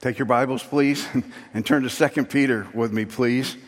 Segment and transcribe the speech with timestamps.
[0.00, 1.06] Take your Bibles, please,
[1.52, 3.58] and turn to 2 Peter with me, please,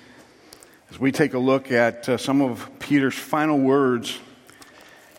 [0.91, 4.19] as we take a look at uh, some of Peter's final words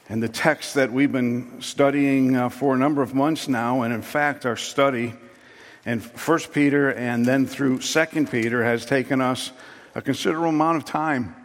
[0.10, 3.84] and the text that we've been studying uh, for a number of months now.
[3.84, 5.14] And in fact, our study
[5.86, 9.52] in 1 Peter and then through 2 Peter has taken us
[9.94, 11.36] a considerable amount of time.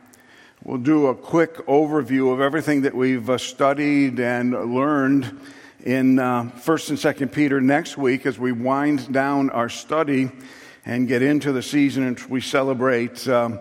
[0.64, 5.38] We'll do a quick overview of everything that we've uh, studied and learned
[5.84, 10.30] in uh, 1st and 2nd Peter next week as we wind down our study
[10.84, 13.60] and get into the season and we celebrate um,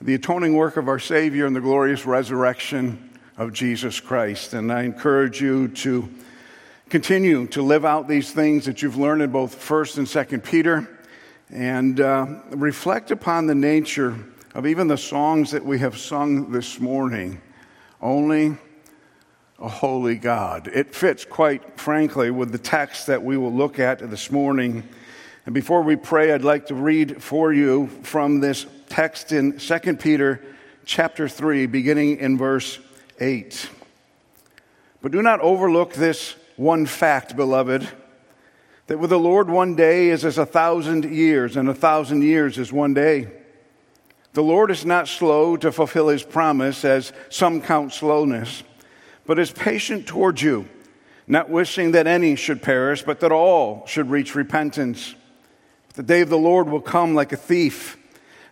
[0.00, 4.54] the atoning work of our Savior and the glorious resurrection of Jesus Christ.
[4.54, 6.08] And I encourage you to
[6.88, 10.88] continue to live out these things that you've learned in both 1st and 2nd Peter
[11.50, 14.16] and uh, reflect upon the nature
[14.54, 17.40] of even the songs that we have sung this morning.
[18.00, 18.56] Only
[19.62, 20.68] a holy God.
[20.74, 24.82] It fits, quite frankly, with the text that we will look at this morning.
[25.46, 29.78] And before we pray, I'd like to read for you from this text in 2
[29.96, 30.44] Peter
[30.84, 32.80] chapter 3, beginning in verse
[33.20, 33.70] 8.
[35.00, 37.88] But do not overlook this one fact, beloved,
[38.88, 42.58] that with the Lord one day is as a thousand years, and a thousand years
[42.58, 43.30] is one day.
[44.32, 48.64] The Lord is not slow to fulfill his promise, as some count slowness
[49.26, 50.68] but is patient towards you,
[51.26, 55.14] not wishing that any should perish, but that all should reach repentance.
[55.94, 57.96] The day of the Lord will come like a thief,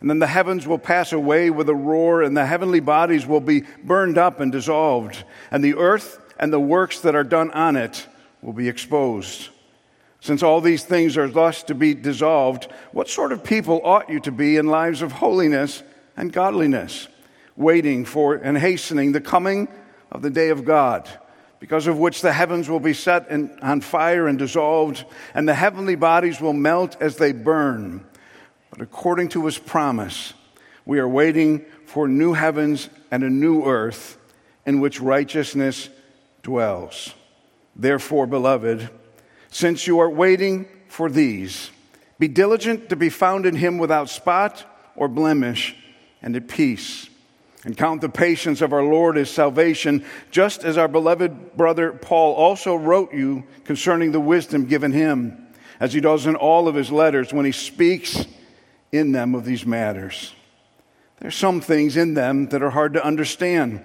[0.00, 3.40] and then the heavens will pass away with a roar, and the heavenly bodies will
[3.40, 7.77] be burned up and dissolved, and the earth and the works that are done on
[7.77, 8.06] it
[8.40, 9.50] will be exposed.
[10.20, 14.20] Since all these things are thus to be dissolved, what sort of people ought you
[14.20, 15.82] to be in lives of holiness
[16.16, 17.08] and godliness,
[17.56, 19.68] waiting for and hastening the coming
[20.11, 21.08] of the day of God,
[21.58, 25.55] because of which the heavens will be set in, on fire and dissolved, and the
[25.55, 28.05] heavenly bodies will melt as they burn.
[28.70, 30.33] But according to his promise,
[30.84, 34.18] we are waiting for new heavens and a new earth
[34.64, 35.89] in which righteousness
[36.42, 37.14] dwells.
[37.77, 38.89] Therefore, beloved,
[39.51, 41.70] since you are waiting for these,
[42.18, 44.64] be diligent to be found in him without spot
[44.96, 45.77] or blemish
[46.23, 47.09] and at peace
[47.64, 52.34] and count the patience of our Lord as salvation, just as our beloved brother Paul
[52.34, 55.46] also wrote you concerning the wisdom given him,
[55.78, 58.26] as he does in all of his letters when he speaks
[58.92, 60.34] in them of these matters.
[61.18, 63.84] There are some things in them that are hard to understand,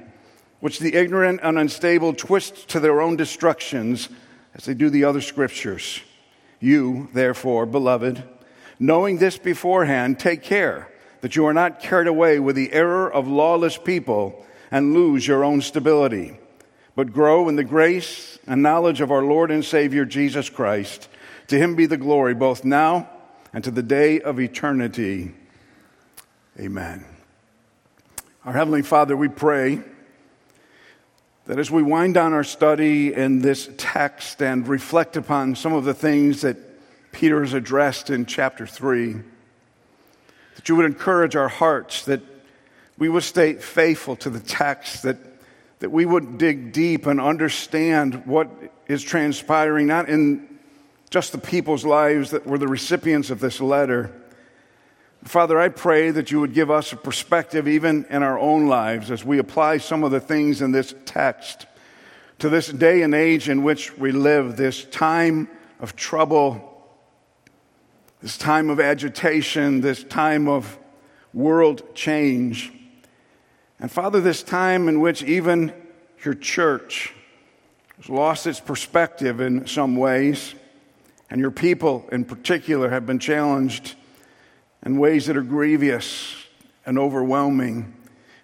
[0.61, 4.07] which the ignorant and unstable twist to their own destructions
[4.53, 5.99] as they do the other scriptures.
[6.61, 8.23] You, therefore, beloved,
[8.79, 10.89] knowing this beforehand, take care
[11.25, 15.43] that you are not carried away with the error of lawless people and lose your
[15.43, 16.37] own stability,
[16.95, 21.09] but grow in the grace and knowledge of our Lord and Savior Jesus Christ.
[21.47, 23.09] To him be the glory both now
[23.53, 25.33] and to the day of eternity.
[26.59, 27.03] Amen.
[28.45, 29.81] Our Heavenly Father, we pray
[31.47, 35.85] that as we wind down our study in this text and reflect upon some of
[35.85, 36.57] the things that
[37.11, 39.23] Peter has addressed in chapter 3,
[40.55, 42.21] that you would encourage our hearts, that
[42.97, 45.17] we would stay faithful to the text, that,
[45.79, 48.49] that we would dig deep and understand what
[48.88, 50.47] is transpiring, not in
[51.09, 54.11] just the people's lives that were the recipients of this letter.
[55.23, 59.11] Father, I pray that you would give us a perspective even in our own lives
[59.11, 61.66] as we apply some of the things in this text
[62.39, 65.49] to this day and age in which we live, this time
[65.79, 66.74] of trouble
[68.21, 70.77] this time of agitation, this time of
[71.33, 72.71] world change.
[73.79, 75.73] And Father, this time in which even
[76.23, 77.13] your church
[77.97, 80.55] has lost its perspective in some ways,
[81.29, 83.95] and your people in particular have been challenged
[84.85, 86.35] in ways that are grievous
[86.85, 87.94] and overwhelming.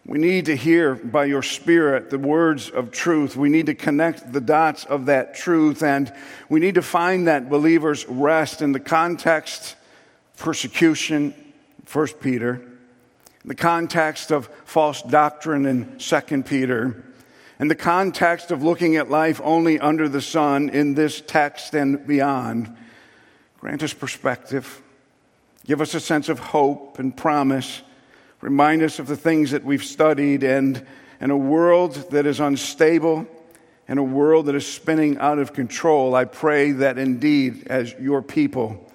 [0.06, 3.35] We need to hear by your Spirit the words of truth.
[3.35, 6.12] We need to connect the dots of that truth, and
[6.50, 9.75] we need to find that believer's rest in the context
[10.37, 11.35] persecution,
[11.91, 12.67] 1 Peter,
[13.46, 17.03] the context of false doctrine in 2 Peter,
[17.59, 22.08] and the context of looking at life only under the sun in this text and
[22.08, 22.75] beyond.
[23.59, 24.81] Grant us perspective.
[25.66, 27.84] Give us a sense of hope and promise
[28.41, 30.85] Remind us of the things that we've studied and
[31.20, 33.28] in a world that is unstable,
[33.88, 38.23] in a world that is spinning out of control, I pray that indeed, as your
[38.23, 38.91] people,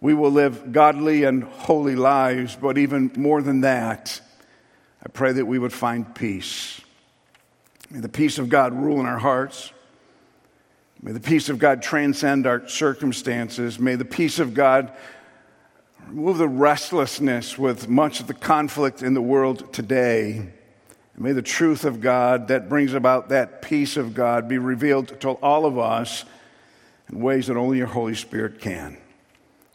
[0.00, 4.20] we will live godly and holy lives, but even more than that,
[5.04, 6.80] I pray that we would find peace.
[7.90, 9.72] May the peace of God rule in our hearts.
[11.02, 13.78] May the peace of God transcend our circumstances.
[13.78, 14.92] May the peace of God
[16.08, 20.48] remove the restlessness with much of the conflict in the world today.
[21.16, 25.30] may the truth of God that brings about that peace of God be revealed to
[25.30, 26.24] all of us
[27.10, 28.98] in ways that only your Holy Spirit can.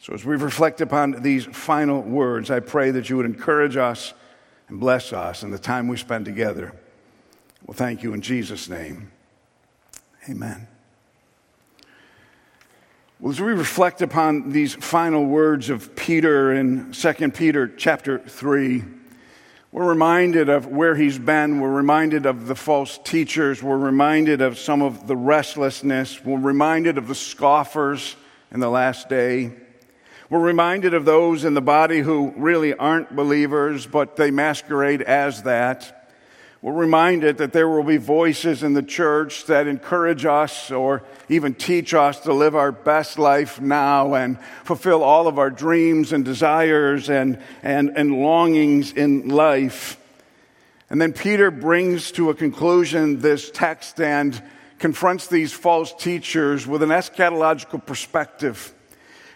[0.00, 4.14] So, as we reflect upon these final words, I pray that you would encourage us
[4.68, 6.72] and bless us in the time we spend together.
[7.64, 9.12] Well, thank you in Jesus' name.
[10.28, 10.66] Amen.
[13.22, 18.82] Well, as we reflect upon these final words of Peter in 2 Peter chapter 3,
[19.70, 21.60] we're reminded of where he's been.
[21.60, 23.62] We're reminded of the false teachers.
[23.62, 26.24] We're reminded of some of the restlessness.
[26.24, 28.16] We're reminded of the scoffers
[28.50, 29.52] in the last day.
[30.28, 35.44] We're reminded of those in the body who really aren't believers, but they masquerade as
[35.44, 36.01] that.
[36.62, 41.54] We're reminded that there will be voices in the church that encourage us or even
[41.54, 46.24] teach us to live our best life now and fulfill all of our dreams and
[46.24, 49.98] desires and, and, and longings in life.
[50.88, 54.40] And then Peter brings to a conclusion this text and
[54.78, 58.72] confronts these false teachers with an eschatological perspective.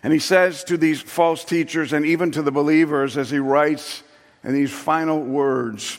[0.05, 4.05] And he says to these false teachers and even to the believers as he writes
[4.44, 5.99] in these final words,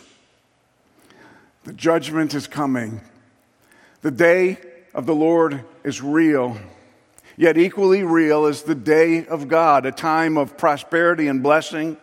[1.67, 3.01] the judgment is coming.
[4.01, 4.57] The day
[4.93, 6.57] of the Lord is real.
[7.35, 11.97] Yet, equally real is the day of God, a time of prosperity and blessing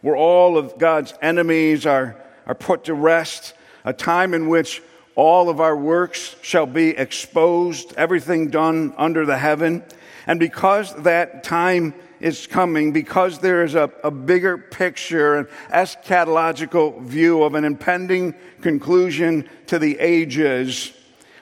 [0.00, 2.14] where all of God's enemies are,
[2.46, 3.54] are put to rest,
[3.84, 4.80] a time in which
[5.16, 9.82] all of our works shall be exposed, everything done under the heaven.
[10.26, 17.00] And because that time is coming because there is a, a bigger picture, an eschatological
[17.02, 20.92] view of an impending conclusion to the ages.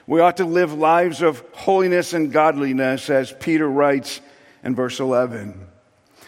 [0.07, 4.21] We ought to live lives of holiness and godliness, as Peter writes
[4.63, 5.67] in verse 11.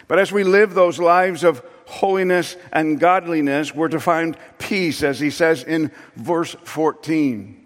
[0.07, 5.19] But as we live those lives of holiness and godliness, we're to find peace, as
[5.19, 7.57] he says in verse 14.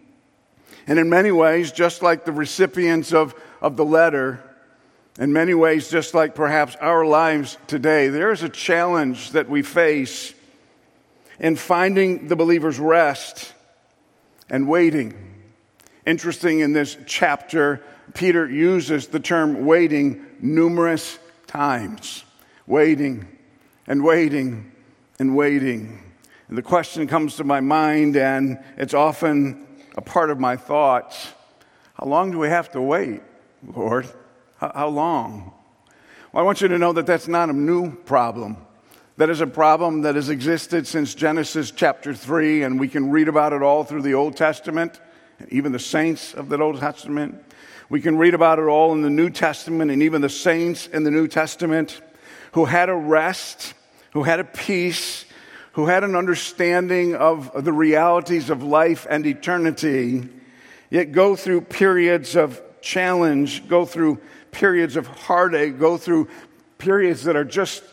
[0.88, 4.44] And in many ways, just like the recipients of, of the letter,
[5.20, 9.62] in many ways, just like perhaps our lives today, there is a challenge that we
[9.62, 10.34] face
[11.40, 13.54] in finding the believer's rest
[14.50, 15.14] and waiting.
[16.06, 17.82] Interesting in this chapter,
[18.14, 21.18] Peter uses the term waiting numerous
[21.48, 22.24] times.
[22.68, 23.28] Waiting
[23.88, 24.72] and waiting
[25.20, 26.02] and waiting.
[26.48, 29.66] And the question comes to my mind, and it's often
[29.96, 31.32] a part of my thoughts
[31.96, 33.22] how long do we have to wait,
[33.74, 34.06] Lord?
[34.74, 35.54] How long?
[36.32, 38.58] Well, I want you to know that that's not a new problem.
[39.18, 43.28] That is a problem that has existed since Genesis chapter 3, and we can read
[43.28, 45.00] about it all through the Old Testament,
[45.40, 47.42] and even the saints of the Old Testament.
[47.90, 51.04] We can read about it all in the New Testament, and even the saints in
[51.04, 52.02] the New Testament
[52.54, 53.74] who had a rest,
[54.14, 55.26] who had a peace,
[55.74, 60.28] who had an understanding of the realities of life and eternity,
[60.90, 64.20] yet go through periods of challenge, go through
[64.56, 66.30] periods of heartache, go through
[66.78, 67.84] periods that are just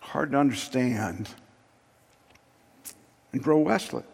[0.00, 1.28] hard to understand,
[3.32, 3.62] and grow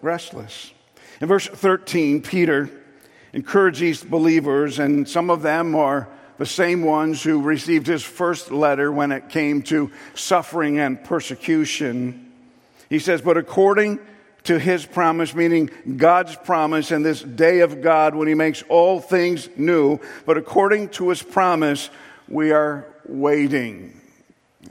[0.01, 0.73] restless.
[1.21, 2.71] In verse 13, Peter
[3.35, 6.09] encourages believers, and some of them are
[6.39, 12.32] the same ones who received his first letter when it came to suffering and persecution.
[12.89, 14.01] He says, But according
[14.44, 19.01] to his promise, meaning God's promise and this day of God when he makes all
[19.01, 19.98] things new.
[20.27, 21.91] But according to his promise,
[22.29, 24.01] we are waiting.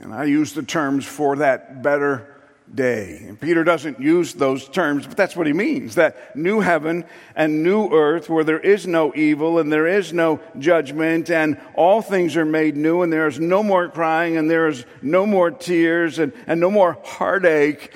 [0.00, 2.34] And I use the terms for that better
[2.72, 3.24] day.
[3.28, 7.04] And Peter doesn't use those terms, but that's what he means that new heaven
[7.36, 12.00] and new earth where there is no evil and there is no judgment and all
[12.00, 15.50] things are made new and there is no more crying and there is no more
[15.50, 17.92] tears and, and no more heartache.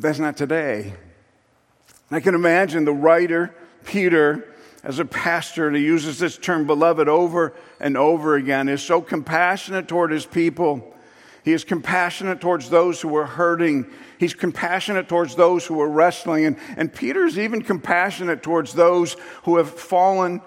[0.00, 0.94] But that's not today.
[2.10, 3.54] I can imagine the writer,
[3.84, 8.82] Peter, as a pastor, and he uses this term beloved over and over again, is
[8.82, 10.94] so compassionate toward his people.
[11.44, 13.90] He is compassionate towards those who are hurting.
[14.18, 16.46] He's compassionate towards those who are wrestling.
[16.46, 20.40] And, and Peter is even compassionate towards those who have fallen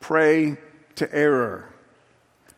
[0.00, 0.58] prey
[0.96, 1.66] to error.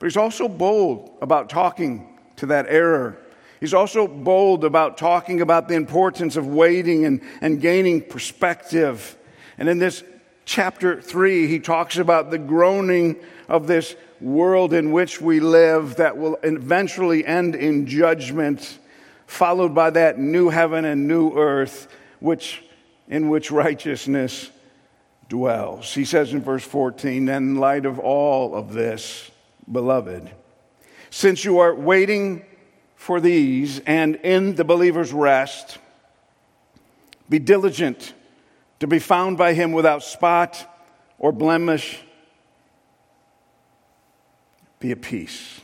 [0.00, 3.24] But he's also bold about talking to that error.
[3.64, 9.16] He's also bold about talking about the importance of waiting and, and gaining perspective.
[9.56, 10.04] And in this
[10.44, 13.16] chapter 3, he talks about the groaning
[13.49, 18.78] of this world in which we live that will eventually end in judgment,
[19.26, 21.88] followed by that new heaven and new earth
[22.21, 22.62] which,
[23.09, 24.50] in which righteousness
[25.30, 25.94] dwells.
[25.94, 29.30] He says in verse 14, in light of all of this,
[29.73, 30.30] beloved,
[31.09, 32.44] since you are waiting
[33.05, 35.77] for these and in the believer's rest,
[37.29, 38.15] be diligent
[38.81, 40.67] to be found by him without spot
[41.19, 42.01] or blemish.
[44.81, 45.61] Be at peace.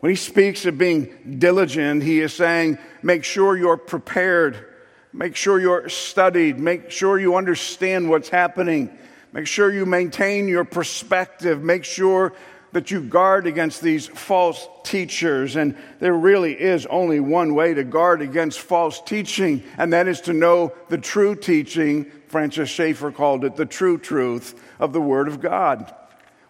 [0.00, 4.66] When he speaks of being diligent, he is saying, make sure you're prepared,
[5.12, 8.90] make sure you're studied, make sure you understand what's happening,
[9.32, 12.32] make sure you maintain your perspective, make sure
[12.76, 15.56] that you guard against these false teachers.
[15.56, 20.20] And there really is only one way to guard against false teaching, and that is
[20.22, 22.04] to know the true teaching.
[22.28, 25.94] Francis Schaeffer called it the true truth of the Word of God.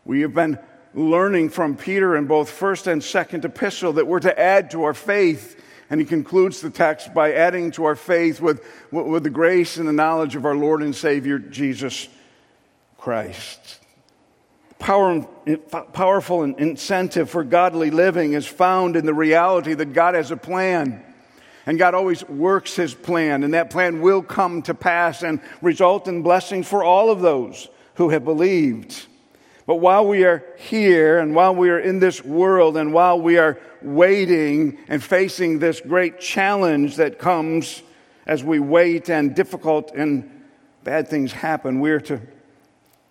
[0.04, 0.59] We have been
[0.95, 4.95] learning from Peter in both 1st and 2nd epistle that we're to add to our
[4.95, 5.62] faith.
[5.90, 9.87] And he concludes the text by adding to our faith with, with the grace and
[9.87, 12.09] the knowledge of our Lord and Savior, Jesus
[12.99, 13.85] Christ.
[14.78, 15.23] Power,
[15.92, 21.02] powerful incentive for godly living is found in the reality that God has a plan.
[21.64, 26.06] And God always works his plan, and that plan will come to pass and result
[26.06, 29.06] in blessings for all of those who have believed.
[29.66, 33.37] But while we are here and while we are in this world and while we
[33.37, 37.83] are waiting and facing this great challenge that comes
[38.26, 40.30] as we wait and difficult and
[40.85, 42.21] bad things happen, we're to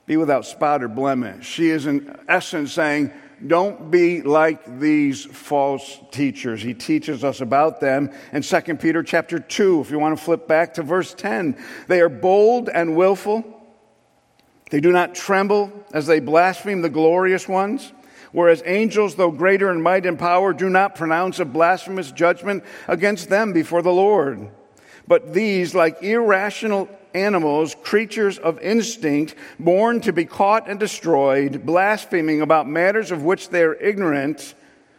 [0.06, 1.48] be without spot or blemish.
[1.48, 3.12] She is, in essence, saying,
[3.46, 6.62] don't be like these false teachers.
[6.62, 9.82] He teaches us about them in 2 Peter chapter 2.
[9.82, 11.58] If you want to flip back to verse 10,
[11.88, 13.44] they are bold and willful.
[14.72, 17.92] They do not tremble as they blaspheme the glorious ones.
[18.32, 23.30] Whereas angels, though greater in might and power, do not pronounce a blasphemous judgment against
[23.30, 24.50] them before the Lord.
[25.08, 32.42] But these, like irrational animals, creatures of instinct, born to be caught and destroyed, blaspheming
[32.42, 34.54] about matters of which they are ignorant,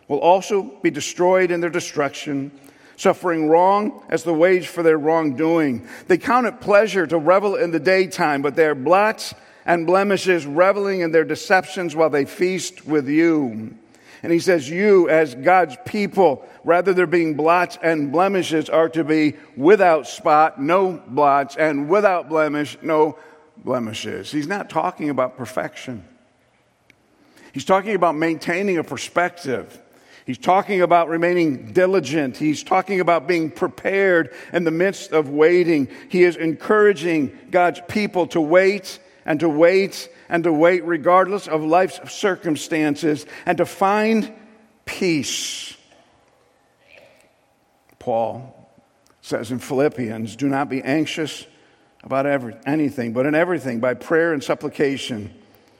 [0.08, 2.50] will also be destroyed in their destruction,
[2.96, 5.86] suffering wrong as the wage for their wrongdoing.
[6.06, 9.34] They count it pleasure to revel in the daytime, but they are blots
[9.66, 13.74] and blemishes, reveling in their deceptions while they feast with you.
[14.22, 19.04] And he says, You, as God's people, rather than being blots and blemishes, are to
[19.04, 23.18] be without spot, no blots, and without blemish, no
[23.56, 24.30] blemishes.
[24.30, 26.04] He's not talking about perfection.
[27.52, 29.80] He's talking about maintaining a perspective.
[30.26, 32.36] He's talking about remaining diligent.
[32.36, 35.88] He's talking about being prepared in the midst of waiting.
[36.08, 41.62] He is encouraging God's people to wait and to wait and to wait regardless of
[41.62, 44.32] life's circumstances and to find
[44.86, 45.76] peace.
[47.98, 48.70] Paul
[49.20, 51.44] says in Philippians, do not be anxious
[52.04, 55.34] about every, anything, but in everything, by prayer and supplication,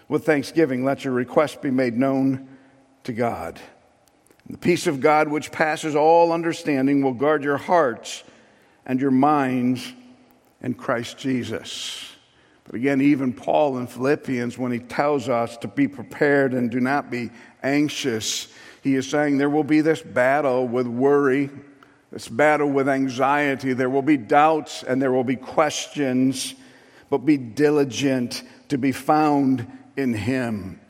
[0.08, 2.48] with thanksgiving, let your requests be made known
[3.04, 3.60] to God.
[4.50, 8.24] The peace of God, which passes all understanding, will guard your hearts
[8.84, 9.92] and your minds
[10.60, 12.15] in Christ Jesus.
[12.66, 16.80] But again, even Paul in Philippians, when he tells us to be prepared and do
[16.80, 17.30] not be
[17.62, 18.48] anxious,
[18.82, 21.50] he is saying there will be this battle with worry,
[22.10, 23.72] this battle with anxiety.
[23.72, 26.54] There will be doubts and there will be questions,
[27.08, 30.80] but be diligent to be found in him.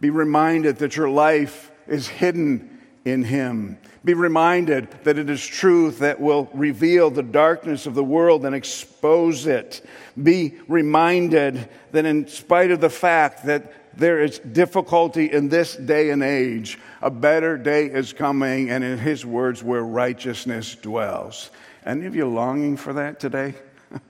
[0.00, 3.78] Be reminded that your life is hidden in him.
[4.04, 8.54] Be reminded that it is truth that will reveal the darkness of the world and
[8.54, 9.84] expose it.
[10.20, 16.10] Be reminded that, in spite of the fact that there is difficulty in this day
[16.10, 21.50] and age, a better day is coming, and in his words, where righteousness dwells.
[21.84, 23.54] Any of you longing for that today?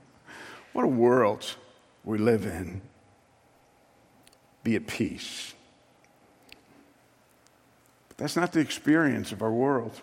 [0.72, 1.46] what a world
[2.04, 2.82] we live in.
[4.62, 5.54] Be at peace.
[8.20, 9.98] That's not the experience of our world.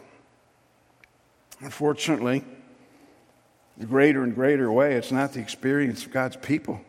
[1.60, 2.44] Unfortunately,
[3.78, 6.82] the greater and greater way, it's not the experience of God's people.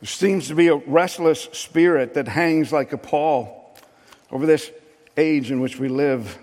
[0.00, 3.76] There seems to be a restless spirit that hangs like a pall
[4.30, 4.70] over this
[5.16, 6.38] age in which we live.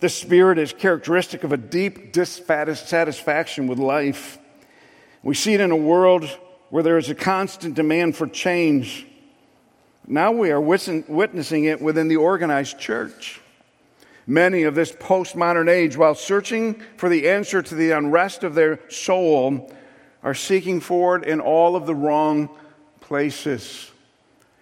[0.00, 4.36] This spirit is characteristic of a deep dissatisfaction with life.
[5.22, 6.24] We see it in a world
[6.68, 9.06] where there is a constant demand for change
[10.06, 13.40] now we are witnessing it within the organized church.
[14.26, 18.78] Many of this postmodern age, while searching for the answer to the unrest of their
[18.88, 19.72] soul,
[20.22, 22.48] are seeking for it in all of the wrong
[23.00, 23.90] places.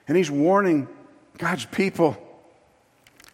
[0.08, 0.88] And he's warning
[1.36, 2.16] God's people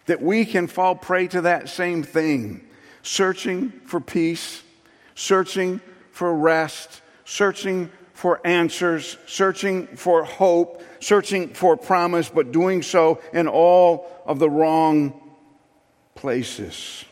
[0.06, 2.66] that we can fall prey to that same thing
[3.02, 4.62] searching for peace,
[5.14, 13.20] searching for rest, searching for answers, searching for hope, searching for promise, but doing so
[13.35, 15.20] in all of the wrong
[16.14, 17.04] places.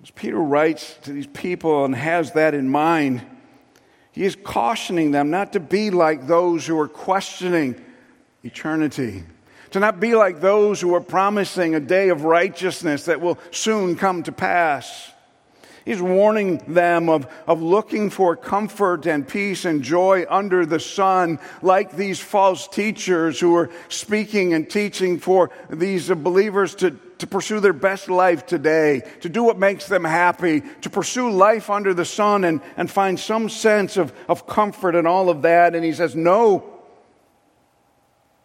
[0.00, 3.22] As Peter writes to these people and has that in mind,
[4.12, 7.74] he is cautioning them not to be like those who are questioning
[8.44, 9.24] eternity,
[9.72, 13.96] to not be like those who are promising a day of righteousness that will soon
[13.96, 15.11] come to pass.
[15.84, 21.40] He's warning them of, of looking for comfort and peace and joy under the sun,
[21.60, 27.26] like these false teachers who are speaking and teaching for these uh, believers to, to
[27.26, 31.92] pursue their best life today, to do what makes them happy, to pursue life under
[31.92, 35.74] the sun and, and find some sense of, of comfort and all of that.
[35.74, 36.80] And he says, No,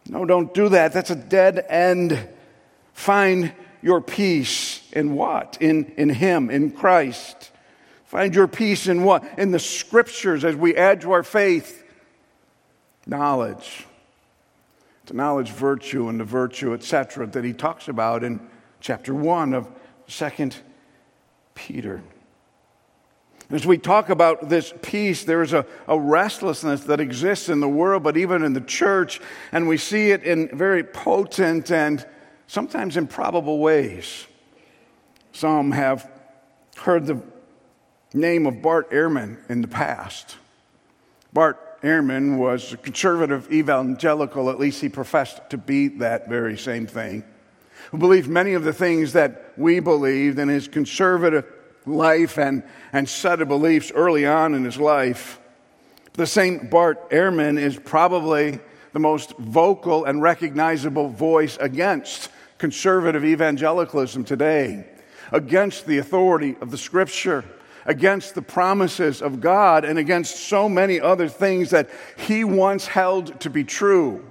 [0.10, 0.92] no, don't do that.
[0.92, 2.30] That's a dead end.
[2.94, 3.54] Find
[3.84, 5.58] your peace in what?
[5.62, 7.52] In, in Him, in Christ.
[8.06, 9.24] Find your peace in what?
[9.38, 11.84] In the scriptures as we add to our faith
[13.06, 13.86] knowledge.
[15.06, 18.40] To knowledge, virtue, and the virtue, etc., that he talks about in
[18.82, 19.68] chapter 1 of
[20.08, 20.50] 2
[21.54, 22.02] Peter.
[23.50, 27.70] As we talk about this peace, there is a, a, restlessness that exists in the
[27.70, 29.22] world, but even in the church,
[29.54, 32.06] and we see it in very potent and
[32.48, 34.28] sometimes improbable ways.
[35.38, 36.10] Some have
[36.78, 37.22] heard the
[38.12, 40.36] name of Bart Ehrman in the past.
[41.32, 46.88] Bart Ehrman was a conservative evangelical, at least he professed to be that very same
[46.88, 47.24] thing,
[47.92, 51.46] who believed many of the things that we believed in his conservative
[51.86, 55.40] life and, and set of beliefs early on in his life.
[56.14, 58.58] The same Bart Ehrman is probably
[58.92, 64.97] the most vocal and recognizable voice against conservative evangelicalism today,
[65.32, 67.44] against the authority of the scripture,
[67.86, 73.40] against the promises of God, and against so many other things that he once held
[73.42, 74.26] to be true.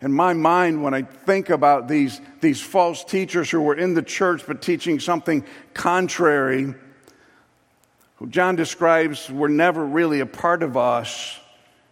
[0.00, 4.02] In my mind, when I think about these, these false teachers who were in the
[4.02, 6.74] church but teaching something contrary,
[8.16, 11.40] who John describes were never really a part of us,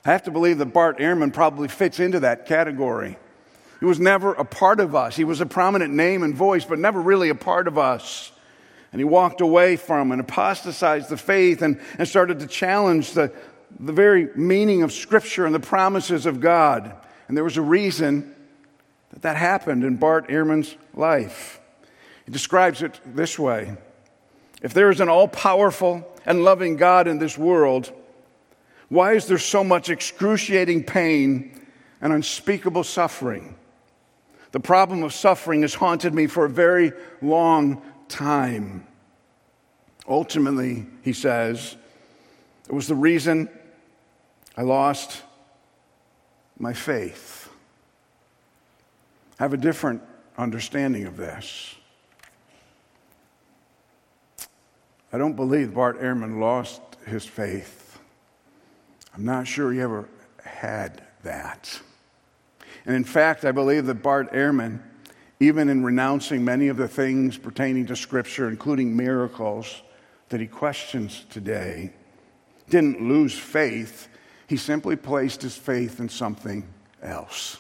[0.05, 3.17] I have to believe that Bart Ehrman probably fits into that category.
[3.83, 5.17] He was never a part of us.
[5.17, 8.31] He was a prominent name and voice, but never really a part of us.
[8.93, 13.33] And he walked away from and apostatized the faith and, and started to challenge the,
[13.81, 16.95] the very meaning of Scripture and the promises of God.
[17.27, 18.33] And there was a reason
[19.11, 21.61] that that happened in Bart Ehrman's life.
[22.25, 23.77] He describes it this way
[24.63, 27.93] If there is an all powerful and loving God in this world,
[28.89, 31.67] why is there so much excruciating pain
[32.01, 33.57] and unspeakable suffering?
[34.53, 38.87] The problem of suffering has haunted me for a very long time.
[40.07, 41.77] Ultimately, he says,
[42.69, 43.49] it was the reason
[44.57, 45.23] I lost
[46.59, 47.49] my faith.
[49.41, 50.03] I have a different
[50.37, 51.75] understanding of this.
[55.13, 57.99] I don't believe Bart Ehrman lost his faith.
[59.15, 60.09] I'm not sure he ever
[60.45, 61.81] had that.
[62.85, 64.81] And in fact, I believe that Bart Ehrman,
[65.41, 69.83] even in renouncing many of the things pertaining to Scripture, including miracles
[70.29, 71.93] that he questions today,
[72.69, 74.09] didn't lose faith.
[74.47, 76.67] He simply placed his faith in something
[77.03, 77.59] else.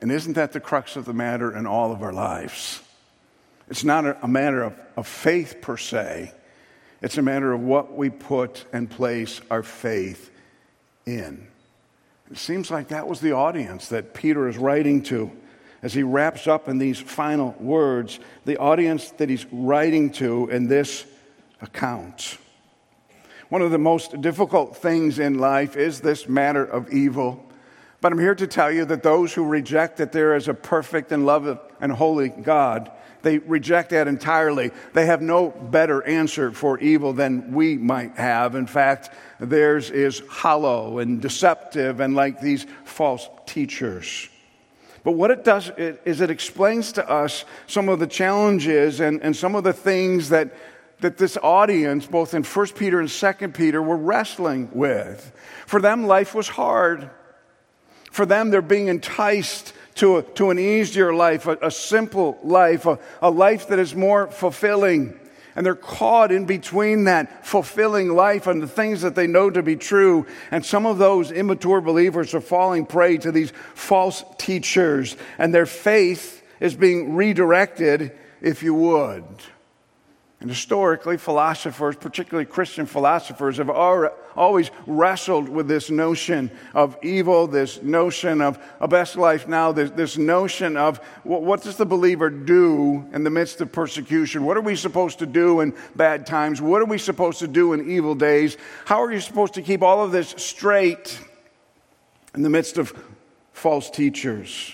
[0.00, 2.80] And isn't that the crux of the matter in all of our lives?
[3.68, 6.32] It's not a, matter of, of faith per se,
[7.00, 10.30] it's a matter of what we put and place our faith
[11.06, 11.46] in.
[12.30, 15.30] It seems like that was the audience that Peter is writing to
[15.82, 20.66] as he wraps up in these final words, the audience that he's writing to in
[20.68, 21.06] this
[21.62, 22.38] account.
[23.48, 27.47] One of the most difficult things in life is this matter of evil.
[28.00, 31.10] But I'm here to tell you that those who reject that there is a perfect
[31.10, 32.90] and loving and holy God
[33.22, 34.70] they reject that entirely.
[34.92, 38.54] They have no better answer for evil than we might have.
[38.54, 44.28] In fact, theirs is hollow and deceptive and like these false teachers.
[45.04, 49.34] But what it does is it explains to us some of the challenges and, and
[49.34, 50.54] some of the things that,
[51.00, 55.32] that this audience, both in 1 Peter and 2 Peter, were wrestling with.
[55.66, 57.10] For them, life was hard.
[58.18, 62.84] For them, they're being enticed to, a, to an easier life, a, a simple life,
[62.84, 65.16] a, a life that is more fulfilling.
[65.54, 69.62] And they're caught in between that fulfilling life and the things that they know to
[69.62, 70.26] be true.
[70.50, 75.64] And some of those immature believers are falling prey to these false teachers, and their
[75.64, 79.22] faith is being redirected, if you would.
[80.40, 87.82] And historically, philosophers, particularly Christian philosophers, have always wrestled with this notion of evil, this
[87.82, 93.04] notion of a best life now, this, this notion of what does the believer do
[93.12, 94.44] in the midst of persecution?
[94.44, 96.62] What are we supposed to do in bad times?
[96.62, 98.56] What are we supposed to do in evil days?
[98.84, 101.18] How are you supposed to keep all of this straight
[102.36, 102.96] in the midst of
[103.52, 104.72] false teachers?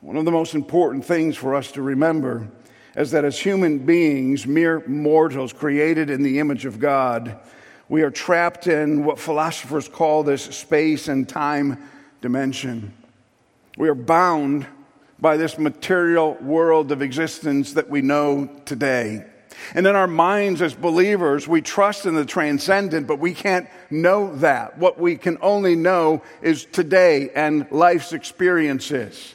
[0.00, 2.48] One of the most important things for us to remember
[2.96, 7.38] is that as human beings, mere mortals created in the image of God,
[7.88, 11.88] we are trapped in what philosophers call this space and time
[12.20, 12.94] dimension.
[13.76, 14.66] We are bound
[15.20, 19.26] by this material world of existence that we know today.
[19.74, 24.34] And in our minds as believers, we trust in the transcendent, but we can't know
[24.36, 24.78] that.
[24.78, 29.34] What we can only know is today and life's experiences.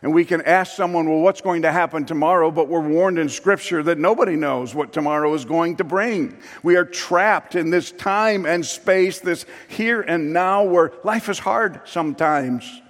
[0.00, 2.52] And we can ask someone, well, what's going to happen tomorrow?
[2.52, 6.38] But we're warned in Scripture that nobody knows what tomorrow is going to bring.
[6.62, 11.40] We are trapped in this time and space, this here and now, where life is
[11.40, 12.80] hard sometimes.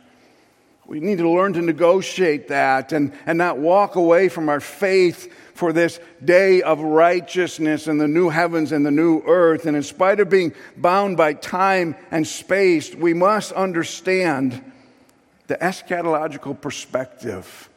[0.87, 5.33] We need to learn to negotiate that and, and not walk away from our faith
[5.55, 9.67] for this day of righteousness and the new heavens and the new earth.
[9.67, 14.63] And in spite of being bound by time and space, we must understand
[15.49, 17.69] the eschatological perspective.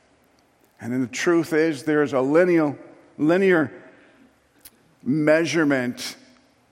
[0.80, 2.78] And then the truth is, there's a linear,
[3.18, 3.72] linear
[5.04, 6.18] measurement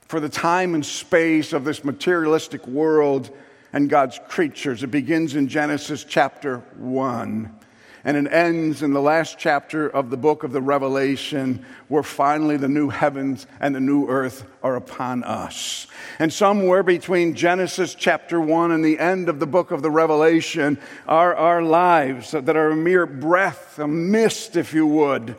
[0.01, 3.35] for the time and space of this materialistic world
[3.73, 4.83] and God's creatures.
[4.83, 7.58] It begins in Genesis chapter 1.
[8.03, 12.55] And it ends in the last chapter of the book of the Revelation, where finally
[12.55, 15.87] the new heavens and the new earth are upon us.
[16.17, 20.77] And somewhere between Genesis chapter 1 and the end of the book of the Revelation
[21.07, 25.35] are our lives that are a mere breath, a mist, if you would,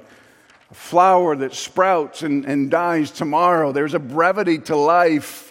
[0.71, 3.73] a flower that sprouts and, and dies tomorrow.
[3.73, 5.50] There's a brevity to life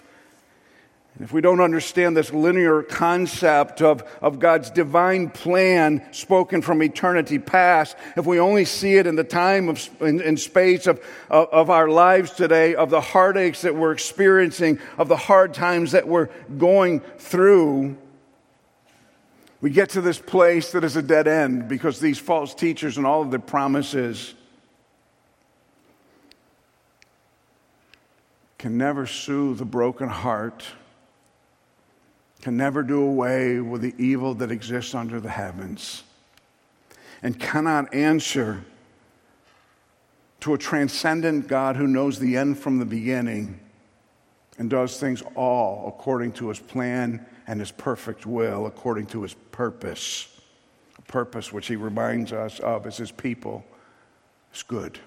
[1.20, 7.40] if we don't understand this linear concept of, of God's divine plan spoken from eternity
[7.40, 11.50] past, if we only see it in the time of, in, in space of, of,
[11.50, 16.08] of our lives today, of the heartaches that we're experiencing, of the hard times that
[16.08, 16.28] we're
[16.58, 17.98] going through,
[19.60, 23.06] we get to this place that is a dead end because these false teachers and
[23.06, 24.36] all of their promises
[28.58, 30.66] can never soothe a broken heart
[32.42, 36.04] can never do away with the evil that exists under the heavens
[37.22, 38.64] and cannot answer
[40.40, 43.60] to a transcendent God who knows the end from the beginning
[44.58, 49.34] and does things all according to his plan and his perfect will, according to his
[49.34, 50.40] purpose.
[50.98, 53.66] A purpose which he reminds us of as his people
[54.54, 55.00] is good.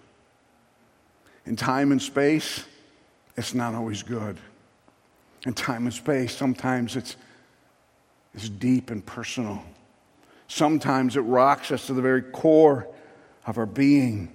[1.47, 2.65] In time and space,
[3.37, 4.39] it's not always good.
[5.47, 7.17] In time and space, sometimes it's,
[8.35, 9.63] it's deep and personal.
[10.47, 12.87] Sometimes it rocks us to the very core
[13.47, 14.31] of our being.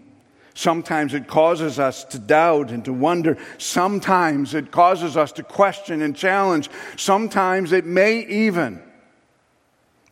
[0.53, 3.37] Sometimes it causes us to doubt and to wonder.
[3.59, 6.69] Sometimes it causes us to question and challenge.
[6.97, 8.81] Sometimes it may even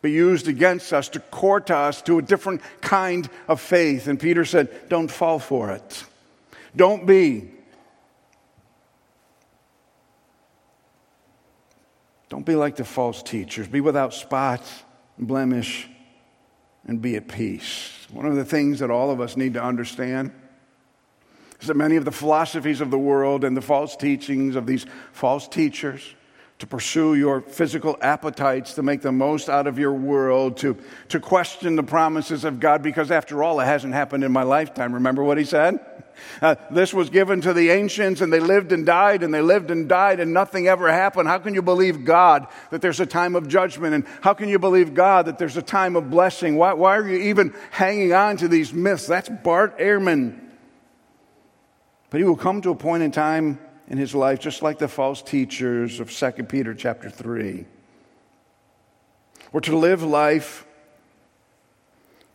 [0.02, 4.06] be used against us to court us to a different kind of faith.
[4.06, 6.04] And Peter said, Don't fall for it.
[6.76, 7.50] Don't be
[12.28, 13.68] Don't be like the false teachers.
[13.68, 14.62] Be without spot,
[15.18, 15.88] blemish,
[16.86, 18.06] and be at peace.
[18.10, 20.32] One of the things that all of us need to understand
[21.60, 24.86] is that many of the philosophies of the world and the false teachings of these
[25.12, 26.14] false teachers
[26.58, 30.76] to pursue your physical appetites, to make the most out of your world, to,
[31.08, 34.94] to question the promises of God, because after all, it hasn't happened in my lifetime.
[34.94, 35.95] Remember what he said?
[36.40, 39.70] Uh, this was given to the ancients and they lived and died and they lived
[39.70, 41.28] and died and nothing ever happened.
[41.28, 43.94] How can you believe God that there's a time of judgment?
[43.94, 46.56] And how can you believe God that there's a time of blessing?
[46.56, 49.06] Why, why are you even hanging on to these myths?
[49.06, 50.40] That's Bart Ehrman.
[52.10, 54.88] But he will come to a point in time in his life, just like the
[54.88, 57.66] false teachers of 2 Peter chapter 3,
[59.52, 60.66] or to live life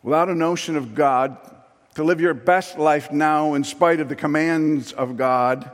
[0.02, 1.36] without a notion of God
[1.94, 5.70] to live your best life now in spite of the commands of God.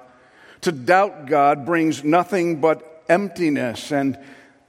[0.62, 3.92] To doubt God brings nothing but emptiness.
[3.92, 4.18] And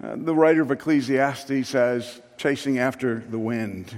[0.03, 3.97] uh, the writer of Ecclesiastes says, chasing after the wind.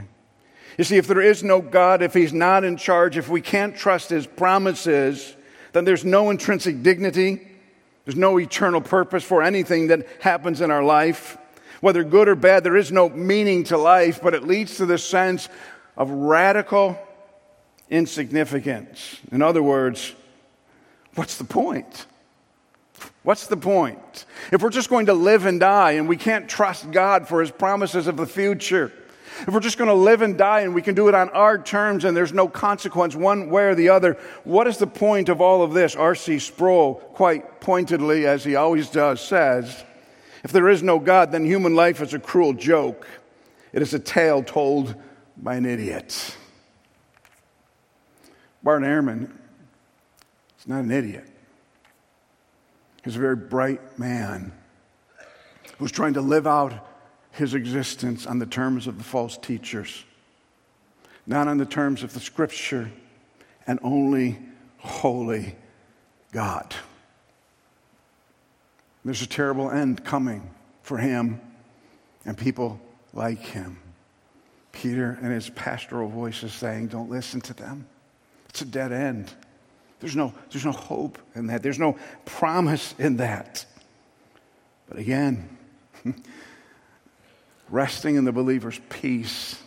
[0.78, 3.76] You see, if there is no God, if He's not in charge, if we can't
[3.76, 5.36] trust His promises,
[5.74, 7.48] then there's no intrinsic dignity.
[8.06, 11.38] There's no eternal purpose for anything that happens in our life.
[11.82, 15.04] Whether good or bad, there is no meaning to life, but it leads to this
[15.04, 15.50] sense
[15.98, 16.98] of radical
[17.92, 19.18] insignificance.
[19.32, 20.16] In other words,
[21.14, 22.08] what's the point?
[23.24, 24.26] What's the point?
[24.52, 27.52] If we're just going to live and die and we can't trust God for his
[27.52, 28.92] promises of the future,
[29.42, 31.58] if we're just going to live and die and we can do it on our
[31.58, 35.42] terms and there's no consequence one way or the other, what is the point of
[35.42, 35.96] all of this?
[35.96, 36.40] R.C.
[36.40, 39.84] Sproul, quite pointedly, as he always does, says
[40.44, 43.08] if there is no God, then human life is a cruel joke.
[43.74, 44.96] It is a tale told
[45.38, 46.36] by an idiot.
[48.64, 49.32] Bart Ehrman
[50.60, 51.28] is not an idiot.
[53.04, 54.54] He's a very bright man
[55.78, 56.88] who's trying to live out
[57.32, 60.04] his existence on the terms of the false teachers,
[61.26, 62.92] not on the terms of the scripture
[63.66, 64.38] and only
[64.78, 65.56] holy
[66.32, 66.76] God.
[69.04, 70.50] There's a terrible end coming
[70.84, 71.42] for him
[72.26, 72.80] and people
[73.14, 73.78] like him.
[74.72, 77.88] Peter and his pastoral voice is saying, Don't listen to them.
[78.52, 79.32] It's a dead end.
[80.02, 83.66] There's no, there's no hope in that, there's no promise in that.
[84.90, 85.58] But again,
[87.70, 89.58] resting in the believer's peace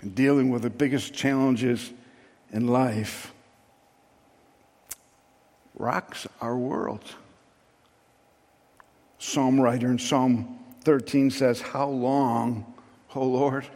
[0.00, 1.92] and dealing with the biggest challenges
[2.50, 3.32] in life
[5.76, 7.04] rocks our world.
[9.20, 12.74] Psalm writer in Psalm 13 says, How long,
[13.14, 13.68] O Lord?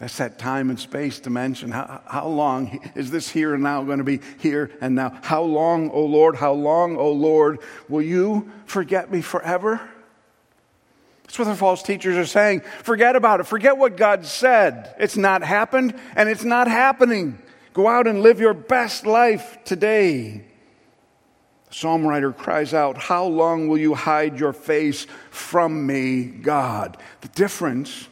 [0.00, 1.70] That's that time and space dimension.
[1.70, 5.16] How, how long is this here and now going to be here and now?
[5.22, 9.78] How long, O Lord, how long, O Lord, will you forget me forever?
[11.24, 12.62] That's what the false teachers are saying.
[12.82, 13.46] Forget about it.
[13.46, 14.96] Forget what God said.
[14.98, 17.38] It's not happened and it's not happening.
[17.74, 20.44] Go out and live your best life today.
[21.68, 26.96] The psalm writer cries out, How long will you hide your face from me, God?
[27.20, 28.08] The difference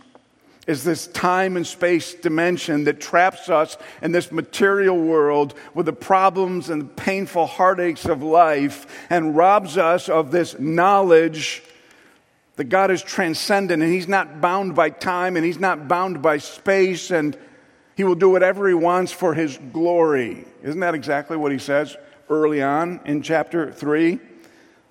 [0.68, 5.92] is this time and space dimension that traps us in this material world with the
[5.94, 11.62] problems and the painful heartaches of life and robs us of this knowledge
[12.56, 16.36] that God is transcendent and He's not bound by time and He's not bound by
[16.36, 17.36] space and
[17.96, 20.44] He will do whatever He wants for His glory.
[20.62, 21.96] Isn't that exactly what He says
[22.28, 24.20] early on in chapter 3?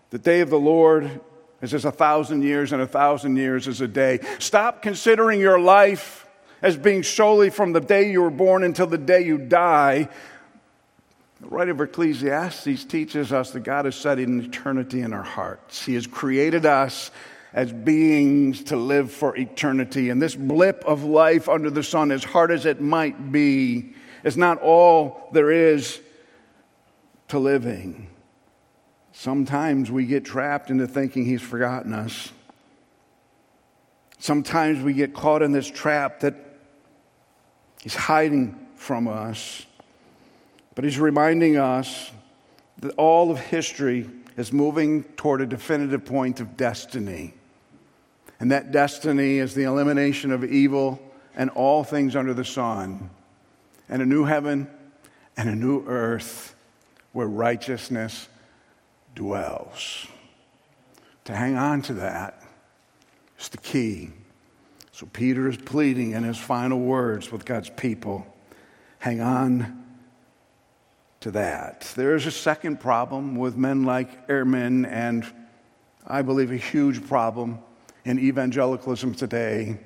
[0.09, 1.21] The day of the Lord
[1.61, 4.19] is as a thousand years, and a thousand years is a day.
[4.39, 6.27] Stop considering your life
[6.61, 10.09] as being solely from the day you were born until the day you die.
[11.41, 15.85] The writer of Ecclesiastes teaches us that God has set an eternity in our hearts.
[15.85, 17.11] He has created us
[17.53, 20.09] as beings to live for eternity.
[20.09, 23.93] And this blip of life under the sun, as hard as it might be,
[24.23, 25.99] is not all there is
[27.29, 28.07] to living.
[29.19, 32.31] Sometimes we get trapped into thinking he's forgotten us.
[34.19, 36.35] Sometimes we get caught in this trap that
[37.81, 39.65] he's hiding from us.
[40.75, 42.11] But he's reminding us
[42.77, 47.33] that all of history is moving toward a definitive point of destiny.
[48.39, 51.01] And that destiny is the elimination of evil
[51.35, 53.09] and all things under the sun,
[53.89, 54.67] and a new heaven
[55.35, 56.53] and a new earth
[57.13, 58.27] where righteousness
[59.17, 60.07] dwells.
[61.25, 62.41] To hang on to that
[63.39, 64.11] is the key.
[64.91, 68.25] So Peter is pleading in his final words with God's people
[68.99, 69.83] hang on
[71.19, 71.91] to that.
[71.95, 75.25] There is a second problem with men like Ehrman, and
[76.05, 77.59] I believe a huge problem
[78.05, 79.79] in evangelicalism today.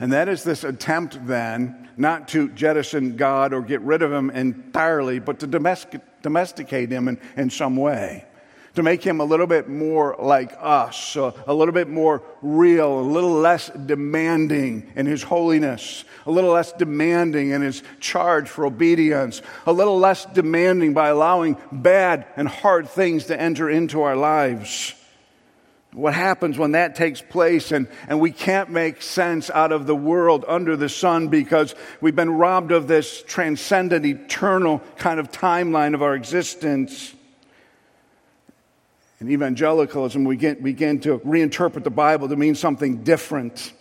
[0.00, 4.30] And that is this attempt then not to jettison God or get rid of him
[4.30, 8.24] entirely, but to domesticate him in, in some way
[8.78, 13.00] to make him a little bit more like us, a, a little bit more real,
[13.00, 18.64] a little less demanding in his holiness, a little less demanding in his charge for
[18.64, 24.14] obedience, a little less demanding by allowing bad and hard things to enter into our
[24.14, 24.94] lives.
[25.92, 29.96] What happens when that takes place and, and we can't make sense out of the
[29.96, 35.94] world under the sun because we've been robbed of this transcendent, eternal kind of timeline
[35.94, 37.12] of our existence?
[39.20, 43.72] In evangelicalism, we get, begin to reinterpret the Bible to mean something different.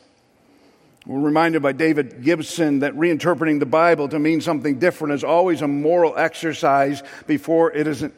[1.05, 5.61] We're reminded by David Gibson that reinterpreting the Bible to mean something different is always
[5.61, 8.13] a moral exercise before it is an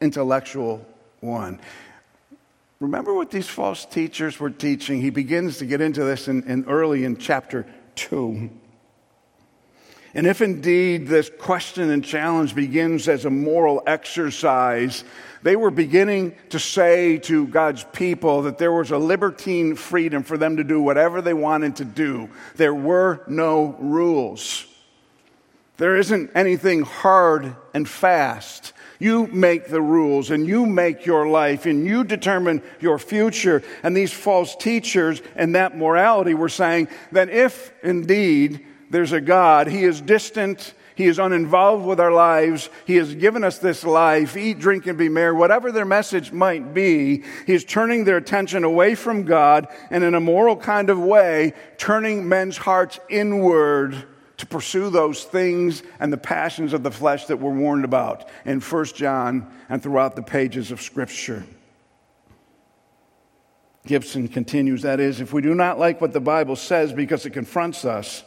[0.00, 0.84] intellectual
[1.20, 1.60] one.
[2.80, 5.00] Remember what these false teachers were teaching?
[5.00, 8.50] He begins to get into this in, in early in chapter 2.
[10.16, 15.04] And if indeed this question and challenge begins as a moral exercise,
[15.46, 20.36] they were beginning to say to God's people that there was a libertine freedom for
[20.36, 22.28] them to do whatever they wanted to do.
[22.56, 24.66] There were no rules.
[25.76, 28.72] There isn't anything hard and fast.
[28.98, 33.62] You make the rules and you make your life and you determine your future.
[33.84, 39.68] And these false teachers and that morality were saying that if indeed there's a God,
[39.68, 44.34] He is distant, He is uninvolved with our lives, He has given us this life,
[44.34, 48.64] eat, drink, and be merry, whatever their message might be, He is turning their attention
[48.64, 54.06] away from God and in a moral kind of way, turning men's hearts inward
[54.38, 58.60] to pursue those things and the passions of the flesh that we're warned about in
[58.60, 61.44] 1 John and throughout the pages of Scripture.
[63.86, 67.30] Gibson continues that is, if we do not like what the Bible says because it
[67.30, 68.24] confronts us,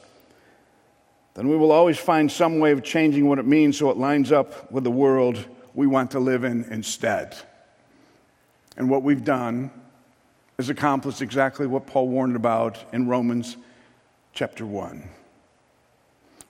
[1.34, 4.32] then we will always find some way of changing what it means so it lines
[4.32, 7.38] up with the world we want to live in instead.
[8.76, 9.72] And what we've done
[10.58, 13.58] is accomplished exactly what Paul warned about in Romans
[14.34, 15.08] chapter 1.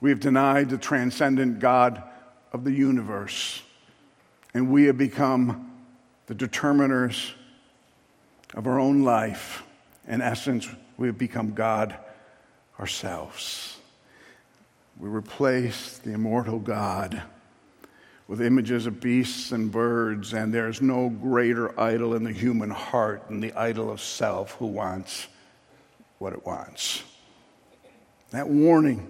[0.02, 2.02] We have denied the transcendent God
[2.54, 3.62] of the universe,
[4.54, 5.72] and we have become
[6.28, 7.34] the determiners
[8.54, 9.64] of our own life.
[10.08, 11.98] In essence, we have become God
[12.80, 13.79] ourselves.
[15.00, 17.22] We replace the immortal God
[18.28, 23.28] with images of beasts and birds, and there's no greater idol in the human heart
[23.30, 25.28] than the idol of self who wants
[26.18, 27.02] what it wants.
[28.32, 29.10] That warning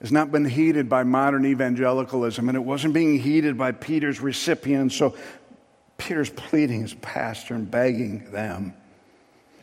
[0.00, 4.96] has not been heeded by modern evangelicalism, and it wasn't being heeded by Peter's recipients.
[4.96, 5.16] So
[5.98, 8.74] Peter's pleading his pastor and begging them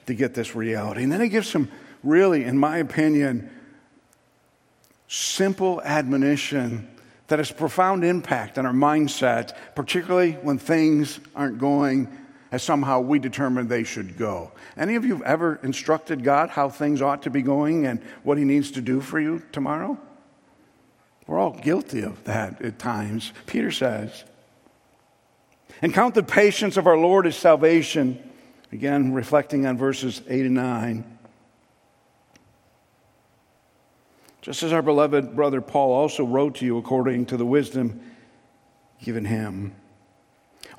[0.06, 1.04] to get this reality.
[1.04, 1.72] And then he gives some
[2.04, 3.50] really, in my opinion,
[5.08, 6.88] simple admonition
[7.28, 12.08] that has profound impact on our mindset, particularly when things aren't going
[12.52, 14.52] as somehow we determine they should go.
[14.78, 18.38] Any of you have ever instructed God how things ought to be going and what
[18.38, 19.98] He needs to do for you tomorrow?
[21.26, 23.34] We're all guilty of that at times.
[23.46, 24.24] Peter says,
[25.82, 28.24] and count the patience of our Lord as salvation.
[28.72, 31.17] Again, reflecting on verses 8 and 9.
[34.48, 38.00] Just as our beloved brother Paul also wrote to you according to the wisdom
[39.04, 39.76] given him.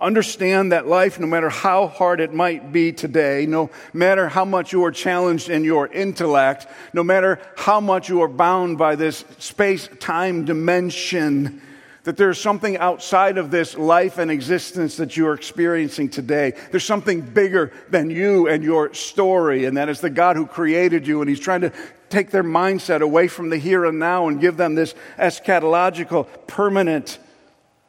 [0.00, 4.72] Understand that life, no matter how hard it might be today, no matter how much
[4.72, 9.22] you are challenged in your intellect, no matter how much you are bound by this
[9.36, 11.60] space time dimension,
[12.04, 16.54] that there's something outside of this life and existence that you are experiencing today.
[16.70, 21.06] There's something bigger than you and your story, and that is the God who created
[21.06, 21.72] you, and He's trying to
[22.08, 27.18] take their mindset away from the here and now and give them this eschatological, permanent,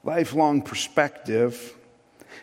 [0.04, 1.76] lifelong perspective.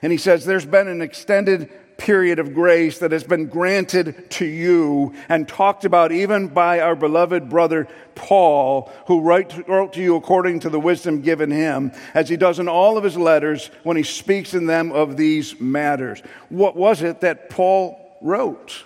[0.02, 4.44] And he says, There's been an extended period of grace that has been granted to
[4.44, 10.60] you and talked about even by our beloved brother Paul, who wrote, to you according
[10.60, 14.02] to the wisdom given him, as he does in all of his letters when he
[14.02, 16.20] speaks in them of these matters.
[16.48, 18.84] What was it that Paul wrote?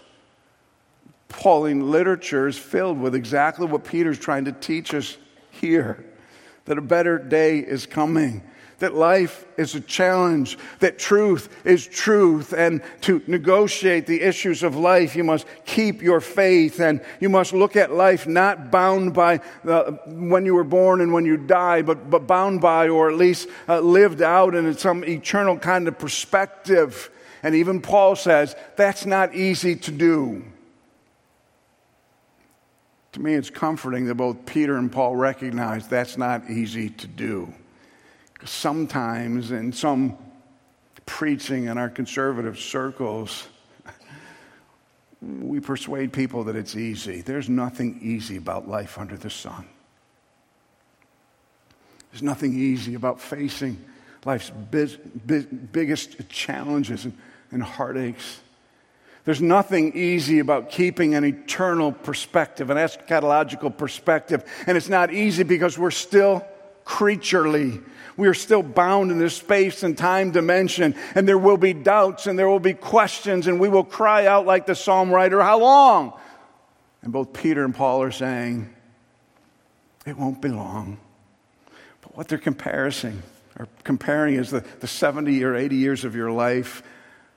[1.30, 5.16] Pauline literature is filled with exactly what Peter's trying to teach us
[5.50, 6.04] here
[6.66, 8.42] that a better day is coming
[8.80, 14.74] that life is a challenge, that truth is truth, and to negotiate the issues of
[14.74, 19.36] life, you must keep your faith, and you must look at life not bound by
[20.06, 23.48] when you were born and when you die, but, but bound by, or at least
[23.68, 27.10] uh, lived out in some eternal kind of perspective.
[27.42, 30.44] And even Paul says that's not easy to do.
[33.12, 37.52] To me, it's comforting that both Peter and Paul recognize that's not easy to do
[38.44, 40.16] sometimes in some
[41.06, 43.48] preaching in our conservative circles,
[45.20, 47.20] we persuade people that it's easy.
[47.20, 49.66] There's nothing easy about life under the sun.
[52.10, 53.84] There's nothing easy about facing
[54.24, 54.96] life's biz,
[55.26, 57.16] biz, biggest challenges and,
[57.50, 58.40] and heartaches.
[59.24, 64.44] There's nothing easy about keeping an eternal perspective, an eschatological perspective.
[64.66, 66.44] And it's not easy because we're still
[66.84, 67.80] creaturely.
[68.16, 72.26] We are still bound in this space and time dimension, and there will be doubts
[72.26, 75.58] and there will be questions, and we will cry out like the psalm writer, How
[75.60, 76.18] long?
[77.02, 78.74] And both Peter and Paul are saying,
[80.06, 80.98] It won't be long.
[82.00, 83.22] But what they're comparing,
[83.58, 86.82] or comparing is the, the 70 or 80 years of your life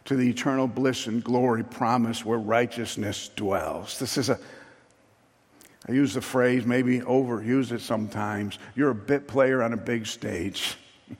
[0.06, 4.00] to the eternal bliss and glory promise where righteousness dwells.
[4.00, 4.40] This is a
[5.88, 8.58] I use the phrase, maybe overuse it sometimes.
[8.74, 10.78] You're a bit player on a big stage.
[11.10, 11.18] and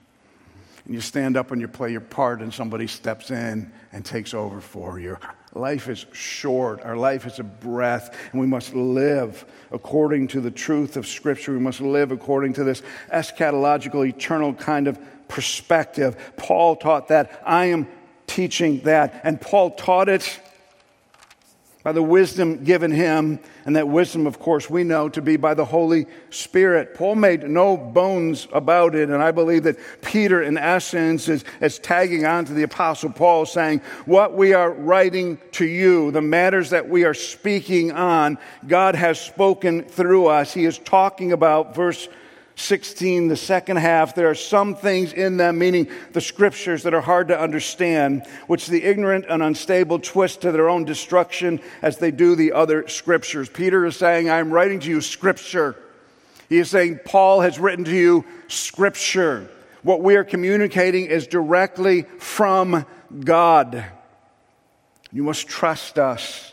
[0.94, 4.62] you stand up and you play your part, and somebody steps in and takes over
[4.62, 5.18] for you.
[5.54, 6.82] Life is short.
[6.82, 11.52] Our life is a breath, and we must live according to the truth of Scripture.
[11.52, 12.82] We must live according to this
[13.12, 16.34] eschatological, eternal kind of perspective.
[16.38, 17.44] Paul taught that.
[17.46, 17.88] I am
[18.28, 19.22] teaching that.
[19.24, 20.40] And Paul taught it
[21.84, 25.54] by the wisdom given him, and that wisdom, of course, we know to be by
[25.54, 26.96] the Holy Spirit.
[26.96, 31.80] Paul made no bones about it, and I believe that Peter, in essence, is, is
[31.80, 36.70] tagging on to the Apostle Paul, saying, What we are writing to you, the matters
[36.70, 40.54] that we are speaking on, God has spoken through us.
[40.54, 42.08] He is talking about, verse
[42.56, 47.02] 16, the second half, there are some things in them, meaning the scriptures, that are
[47.02, 52.12] hard to understand, which the ignorant and unstable twist to their own destruction as they
[52.12, 53.50] do the other scriptures.
[53.50, 55.76] Peter is saying, I'm writing to you scripture.
[56.48, 59.50] He is saying, Paul has written to you scripture.
[59.82, 62.86] What we are communicating is directly from
[63.20, 63.84] God.
[65.12, 66.53] You must trust us.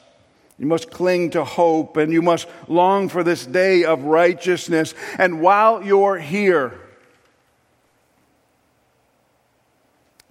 [0.60, 4.94] You must cling to hope and you must long for this day of righteousness.
[5.16, 6.78] And while you're here,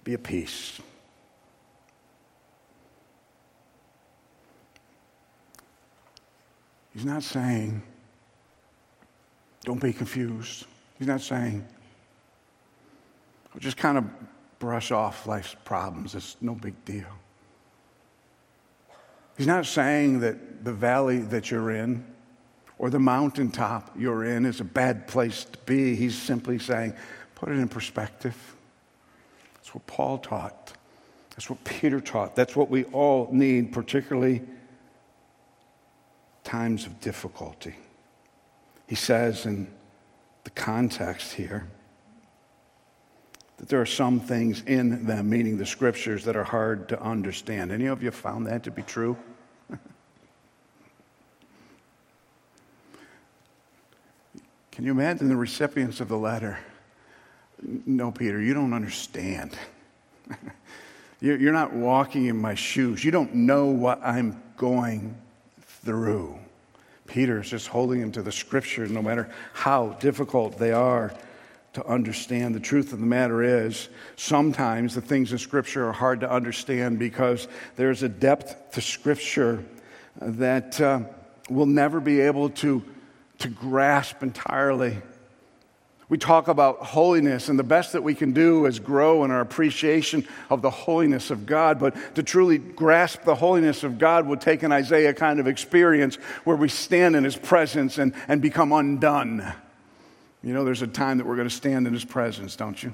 [0.04, 0.80] be at peace.
[6.94, 7.82] He's not saying,
[9.64, 10.64] don't be confused.
[10.96, 11.66] He's not saying,
[13.58, 14.04] just kind of
[14.60, 16.14] brush off life's problems.
[16.14, 17.19] It's no big deal.
[19.40, 22.04] He's not saying that the valley that you're in
[22.76, 25.96] or the mountaintop you're in is a bad place to be.
[25.96, 26.92] He's simply saying,
[27.36, 28.36] put it in perspective.
[29.54, 30.74] That's what Paul taught.
[31.30, 32.36] That's what Peter taught.
[32.36, 34.42] That's what we all need, particularly
[36.44, 37.76] times of difficulty.
[38.88, 39.68] He says in
[40.44, 41.66] the context here
[43.56, 47.72] that there are some things in them, meaning the scriptures, that are hard to understand.
[47.72, 49.16] Any of you found that to be true?
[54.80, 56.58] Can you imagine the recipients of the letter?
[57.84, 59.54] No, Peter, you don't understand.
[61.20, 63.04] You're not walking in my shoes.
[63.04, 65.14] You don't know what I'm going
[65.84, 66.38] through.
[67.06, 71.12] Peter is just holding him to the scriptures, no matter how difficult they are
[71.74, 72.54] to understand.
[72.54, 76.98] The truth of the matter is, sometimes the things in Scripture are hard to understand
[76.98, 79.62] because there's a depth to Scripture
[80.22, 81.00] that uh,
[81.50, 82.82] we'll never be able to
[83.40, 84.98] to grasp entirely.
[86.08, 89.40] We talk about holiness, and the best that we can do is grow in our
[89.40, 91.78] appreciation of the holiness of God.
[91.78, 96.16] But to truly grasp the holiness of God would take an Isaiah kind of experience
[96.42, 99.52] where we stand in His presence and, and become undone.
[100.42, 102.92] You know, there's a time that we're going to stand in His presence, don't you?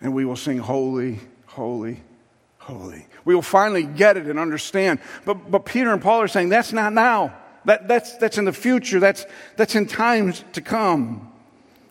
[0.00, 2.00] And we will sing, Holy, Holy,
[2.56, 3.06] Holy.
[3.26, 4.98] We will finally get it and understand.
[5.26, 7.36] But, but Peter and Paul are saying, That's not now.
[7.64, 9.00] That, that's, that's in the future.
[9.00, 11.32] That's, that's in times to come.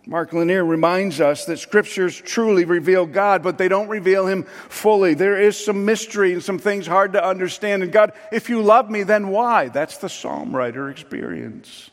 [0.08, 5.14] Mark Lanier reminds us that scriptures truly reveal God, but they don't reveal him fully.
[5.14, 7.84] There is some mystery and some things hard to understand.
[7.84, 9.70] And God, if you love me, then why?
[9.70, 11.92] That's the psalm writer experience.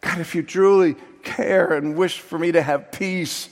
[0.00, 3.48] God, if you truly care and wish for me to have peace,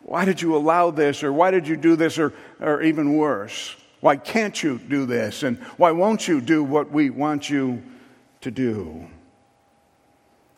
[0.00, 1.24] why did you allow this?
[1.24, 2.18] Or why did you do this?
[2.18, 5.42] Or, or even worse, why can't you do this?
[5.42, 7.82] And why won't you do what we want you
[8.44, 9.06] to do.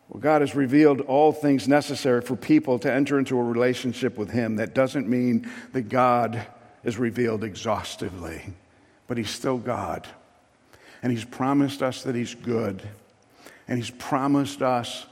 [0.09, 4.31] Well, God has revealed all things necessary for people to enter into a relationship with
[4.31, 4.57] Him.
[4.57, 6.47] That doesn't mean that God
[6.85, 8.55] is revealed exhaustively,
[9.09, 10.07] but He's still God.
[11.03, 12.83] And He's promised us that He's good.
[13.67, 15.07] And He's promised us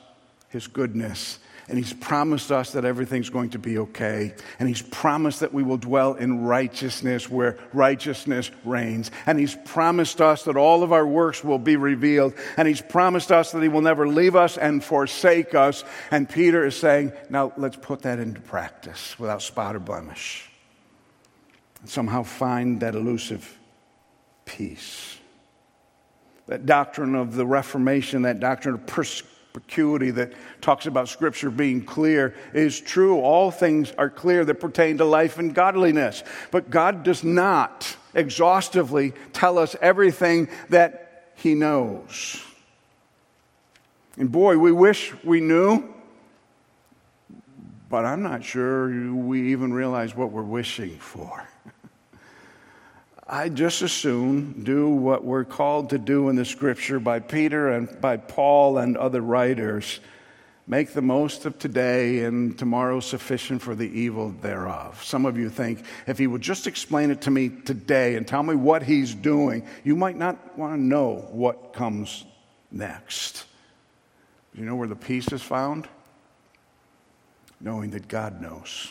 [0.48, 1.40] His goodness.
[1.68, 4.34] And he's promised us that everything's going to be okay.
[4.58, 9.10] And he's promised that we will dwell in righteousness where righteousness reigns.
[9.24, 12.34] And he's promised us that all of our works will be revealed.
[12.58, 15.84] And he's promised us that he will never leave us and forsake us.
[16.10, 20.50] And Peter is saying, now let's put that into practice without spot or blemish.
[21.80, 23.58] And somehow find that elusive
[24.44, 25.16] peace.
[26.46, 31.84] That doctrine of the Reformation, that doctrine of persecution perspicuity that talks about Scripture being
[31.84, 33.20] clear is true.
[33.20, 36.24] All things are clear that pertain to life and godliness.
[36.50, 42.42] But God does not exhaustively tell us everything that He knows.
[44.16, 45.84] And boy, we wish we knew,
[47.88, 51.48] but I'm not sure we even realize what we're wishing for.
[53.34, 57.72] I just as soon do what we're called to do in the scripture by Peter
[57.72, 59.98] and by Paul and other writers
[60.66, 65.04] Make the most of today, and tomorrow sufficient for the evil thereof.
[65.04, 68.42] Some of you think if he would just explain it to me today and tell
[68.42, 72.24] me what he's doing, you might not want to know what comes
[72.72, 73.44] next.
[74.54, 75.86] You know where the peace is found?
[77.60, 78.90] Knowing that God knows,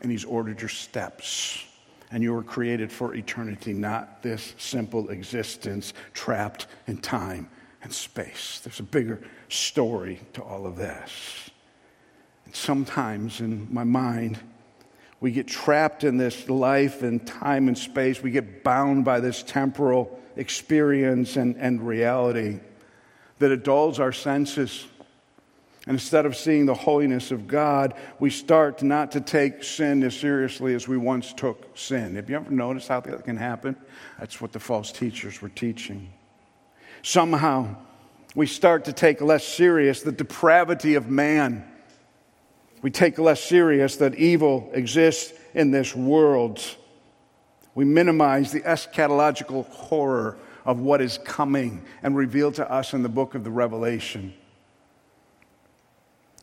[0.00, 1.66] and he's ordered your steps
[2.10, 7.48] and you were created for eternity, not this simple existence trapped in time
[7.82, 8.60] and space.
[8.62, 11.50] There's a bigger story to all of this.
[12.44, 14.38] And sometimes in my mind,
[15.20, 18.22] we get trapped in this life and time and space.
[18.22, 22.60] We get bound by this temporal experience and, and reality
[23.38, 24.86] that it dulls our senses.
[25.90, 30.14] And instead of seeing the holiness of God, we start not to take sin as
[30.14, 32.14] seriously as we once took sin.
[32.14, 33.74] Have you ever noticed how that can happen?
[34.20, 36.12] That's what the false teachers were teaching.
[37.02, 37.74] Somehow,
[38.36, 41.64] we start to take less serious the depravity of man.
[42.82, 46.60] We take less serious that evil exists in this world.
[47.74, 53.08] We minimize the eschatological horror of what is coming and revealed to us in the
[53.08, 54.34] book of the Revelation.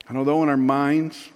[0.07, 1.29] And although in our minds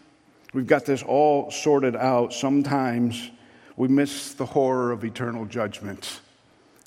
[0.54, 3.30] we've got this all sorted out, sometimes
[3.76, 6.22] we miss the horror of eternal judgment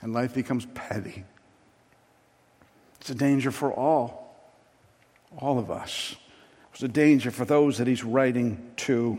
[0.01, 1.25] and life becomes petty.
[3.01, 4.37] It's a danger for all,
[5.39, 6.15] all of us.
[6.73, 9.19] It's a danger for those that he's writing to.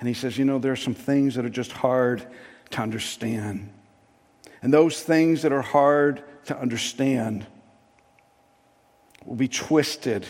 [0.00, 2.26] And he says, you know, there are some things that are just hard
[2.70, 3.70] to understand.
[4.62, 7.46] And those things that are hard to understand
[9.24, 10.26] will be twisted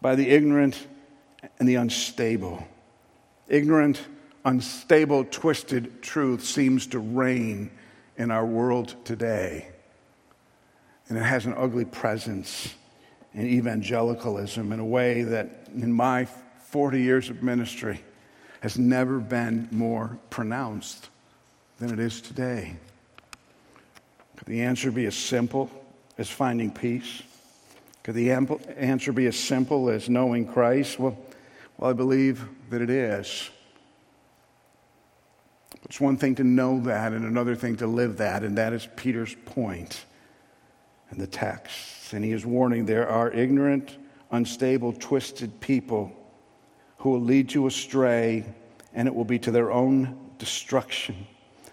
[0.00, 0.86] by the ignorant
[1.58, 2.66] and the unstable.
[3.48, 4.00] Ignorant,
[4.44, 7.70] unstable, twisted truth seems to reign
[8.16, 9.68] in our world today.
[11.08, 12.74] And it has an ugly presence
[13.34, 16.26] in evangelicalism in a way that, in my
[16.68, 18.00] 40 years of ministry,
[18.60, 21.10] has never been more pronounced
[21.78, 22.76] than it is today.
[24.36, 25.70] Could the answer be as simple
[26.16, 27.22] as finding peace?
[28.02, 30.98] Could the answer be as simple as knowing Christ?
[30.98, 31.18] Well,
[31.76, 33.50] well, I believe that it is.
[35.84, 38.88] It's one thing to know that and another thing to live that, and that is
[38.96, 40.04] Peter's point
[41.10, 42.12] in the text.
[42.12, 43.98] And he is warning there are ignorant,
[44.30, 46.12] unstable, twisted people
[46.98, 48.44] who will lead you astray,
[48.94, 51.26] and it will be to their own destruction.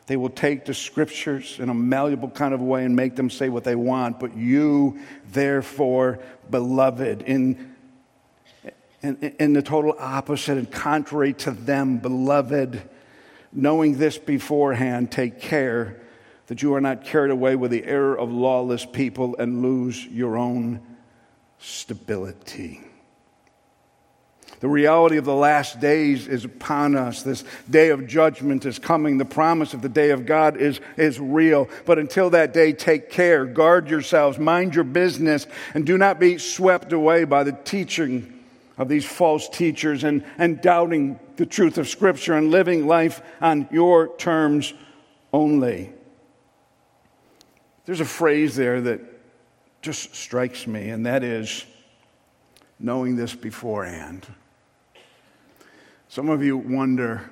[0.07, 3.47] They will take the scriptures in a malleable kind of way and make them say
[3.47, 4.19] what they want.
[4.19, 4.99] But you,
[5.31, 7.70] therefore, beloved, in
[9.01, 12.81] in, the total opposite and contrary to them, beloved,
[13.51, 16.01] knowing this beforehand, take care
[16.47, 20.37] that you are not carried away with the error of lawless people and lose your
[20.37, 20.81] own
[21.57, 22.81] stability.
[24.59, 27.23] The reality of the last days is upon us.
[27.23, 29.17] This day of judgment is coming.
[29.17, 31.67] The promise of the day of God is, is real.
[31.85, 36.37] But until that day, take care, guard yourselves, mind your business, and do not be
[36.37, 38.40] swept away by the teaching
[38.77, 43.67] of these false teachers and, and doubting the truth of Scripture and living life on
[43.71, 44.73] your terms
[45.33, 45.91] only.
[47.85, 49.01] There's a phrase there that
[49.81, 51.65] just strikes me, and that is
[52.79, 54.27] knowing this beforehand.
[56.07, 57.29] Some of you wonder,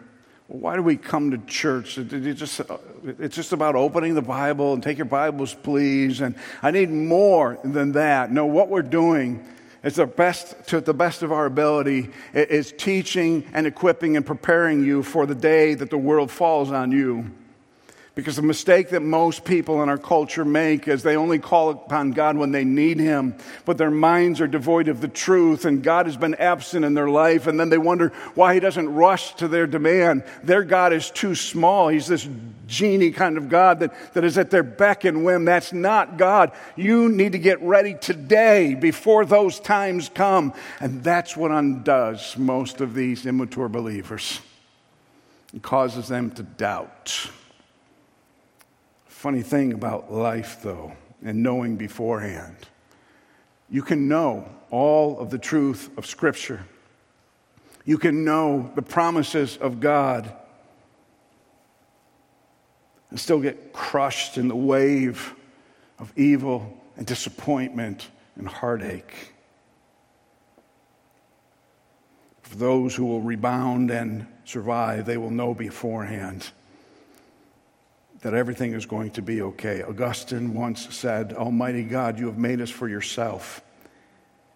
[0.48, 1.98] why do we come to church?
[1.98, 6.22] It's just about opening the Bible and take your Bibles, please.
[6.22, 8.32] And I need more than that.
[8.32, 9.46] No, what we're doing
[9.84, 14.84] it's the best, to the best of our ability, is teaching and equipping and preparing
[14.84, 17.32] you for the day that the world falls on you.
[18.16, 22.12] Because the mistake that most people in our culture make is they only call upon
[22.12, 23.36] God when they need Him,
[23.66, 27.10] but their minds are devoid of the truth, and God has been absent in their
[27.10, 30.24] life, and then they wonder why He doesn't rush to their demand.
[30.44, 31.88] Their God is too small.
[31.88, 32.28] He's this
[32.68, 35.46] genie kind of God that, that is at their beck and whim.
[35.46, 36.52] That's not God.
[36.76, 40.54] You need to get ready today before those times come.
[40.80, 44.40] And that's what undoes most of these immature believers.
[45.54, 47.32] It causes them to doubt.
[49.20, 50.94] Funny thing about life, though,
[51.26, 52.56] and knowing beforehand.
[53.70, 56.66] You can know all of the truth of Scripture.
[57.84, 60.32] You can know the promises of God
[63.10, 65.36] and still get crushed in the wave
[66.00, 68.08] of evil and disappointment
[68.38, 69.34] and heartache.
[72.44, 76.52] For those who will rebound and survive, they will know beforehand
[78.22, 79.82] that everything is going to be okay.
[79.82, 83.62] Augustine once said, Almighty God, you have made us for yourself,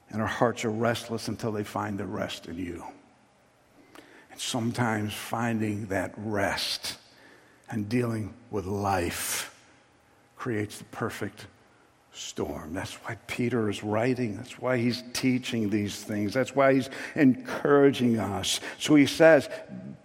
[0.10, 2.84] and our hearts are restless until they find the rest in you.
[4.32, 6.98] And sometimes finding that rest
[7.70, 9.56] and dealing with life
[10.36, 11.48] creates the perfect
[12.14, 12.74] storm.
[12.74, 14.38] That's why Peter is writing.
[14.38, 16.34] That's why he's teaching these things.
[16.34, 18.60] That's why he's encouraging us.
[18.78, 19.50] So he says,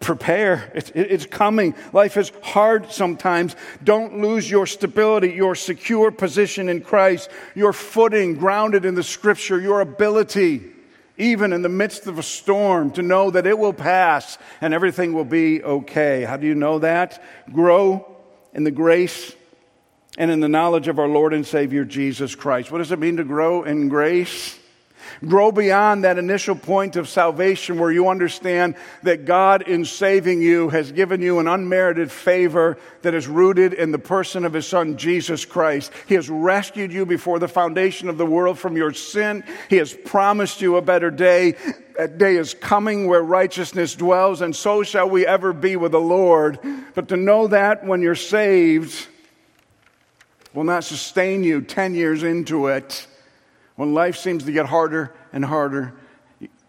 [0.00, 0.72] prepare.
[0.74, 1.74] It's, it's coming.
[1.92, 3.56] Life is hard sometimes.
[3.84, 9.60] Don't lose your stability, your secure position in Christ, your footing grounded in the scripture,
[9.60, 10.62] your ability,
[11.18, 15.12] even in the midst of a storm, to know that it will pass and everything
[15.12, 16.24] will be okay.
[16.24, 17.22] How do you know that?
[17.52, 18.16] Grow
[18.54, 19.34] in the grace
[20.18, 22.70] and in the knowledge of our Lord and Savior Jesus Christ.
[22.70, 24.58] What does it mean to grow in grace?
[25.26, 30.68] Grow beyond that initial point of salvation where you understand that God, in saving you,
[30.68, 34.98] has given you an unmerited favor that is rooted in the person of His Son,
[34.98, 35.92] Jesus Christ.
[36.06, 39.44] He has rescued you before the foundation of the world from your sin.
[39.70, 41.54] He has promised you a better day.
[41.96, 46.00] That day is coming where righteousness dwells, and so shall we ever be with the
[46.00, 46.58] Lord.
[46.94, 49.08] But to know that when you're saved,
[50.54, 53.06] will not sustain you 10 years into it
[53.76, 55.94] when life seems to get harder and harder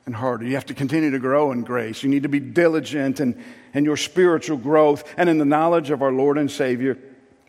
[0.05, 0.45] and harder.
[0.45, 2.03] You have to continue to grow in grace.
[2.03, 6.01] You need to be diligent in, in your spiritual growth and in the knowledge of
[6.01, 6.97] our Lord and Savior,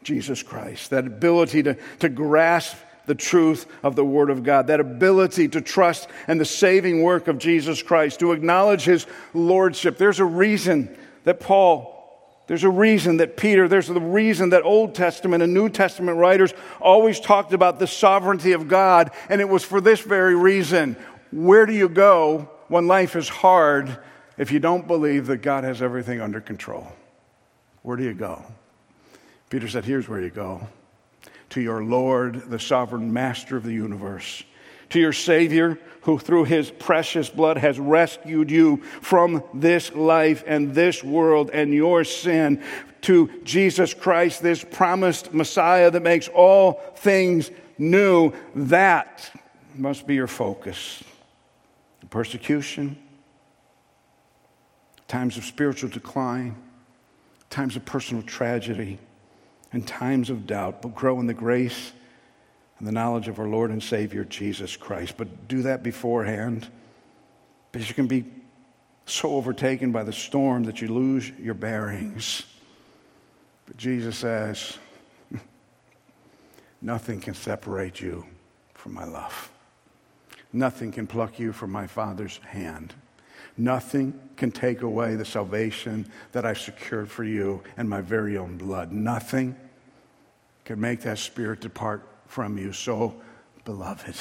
[0.03, 0.91] Jesus Christ.
[0.91, 2.77] That ability to, to grasp
[3.07, 7.29] the truth of the Word of God, that ability to trust in the saving work
[7.29, 9.99] of Jesus Christ, to acknowledge His Lordship.
[9.99, 12.00] There's a reason that Paul
[12.51, 16.53] there's a reason that Peter, there's the reason that Old Testament and New Testament writers
[16.81, 20.97] always talked about the sovereignty of God, and it was for this very reason.
[21.31, 23.97] Where do you go when life is hard
[24.37, 26.89] if you don't believe that God has everything under control?
[27.83, 28.45] Where do you go?
[29.49, 30.67] Peter said, Here's where you go
[31.51, 34.43] to your Lord, the sovereign master of the universe
[34.91, 40.75] to your Savior, who through his precious blood has rescued you from this life and
[40.75, 42.63] this world and your sin,
[43.03, 48.33] to Jesus Christ, this promised Messiah that makes all things new.
[48.55, 49.31] That
[49.75, 51.03] must be your focus.
[52.11, 52.99] Persecution,
[55.07, 56.57] times of spiritual decline,
[57.49, 58.99] times of personal tragedy,
[59.73, 61.93] and times of doubt, but grow in the grace
[62.81, 65.15] and the knowledge of our Lord and Savior Jesus Christ.
[65.19, 66.67] But do that beforehand
[67.71, 68.25] because you can be
[69.05, 72.43] so overtaken by the storm that you lose your bearings.
[73.67, 74.79] But Jesus says,
[76.83, 78.25] Nothing can separate you
[78.73, 79.53] from my love.
[80.53, 82.95] Nothing can pluck you from my Father's hand.
[83.59, 88.57] Nothing can take away the salvation that I've secured for you and my very own
[88.57, 88.91] blood.
[88.91, 89.55] Nothing
[90.65, 92.73] can make that spirit depart from you.
[92.73, 93.15] So,
[93.65, 94.15] beloved,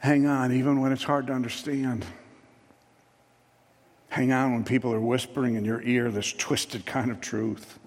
[0.00, 2.04] hang on even when it's hard to understand.
[4.08, 7.78] Hang on when people are whispering in your ear this twisted kind of truth.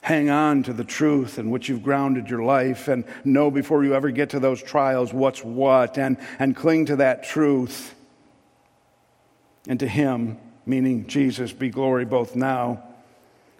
[0.00, 3.94] Hang on to the truth in which you've grounded your life and know before you
[3.94, 7.94] ever get to those trials what's what and, and cling to that truth.
[9.68, 12.84] And to Him, meaning Jesus, be glory both now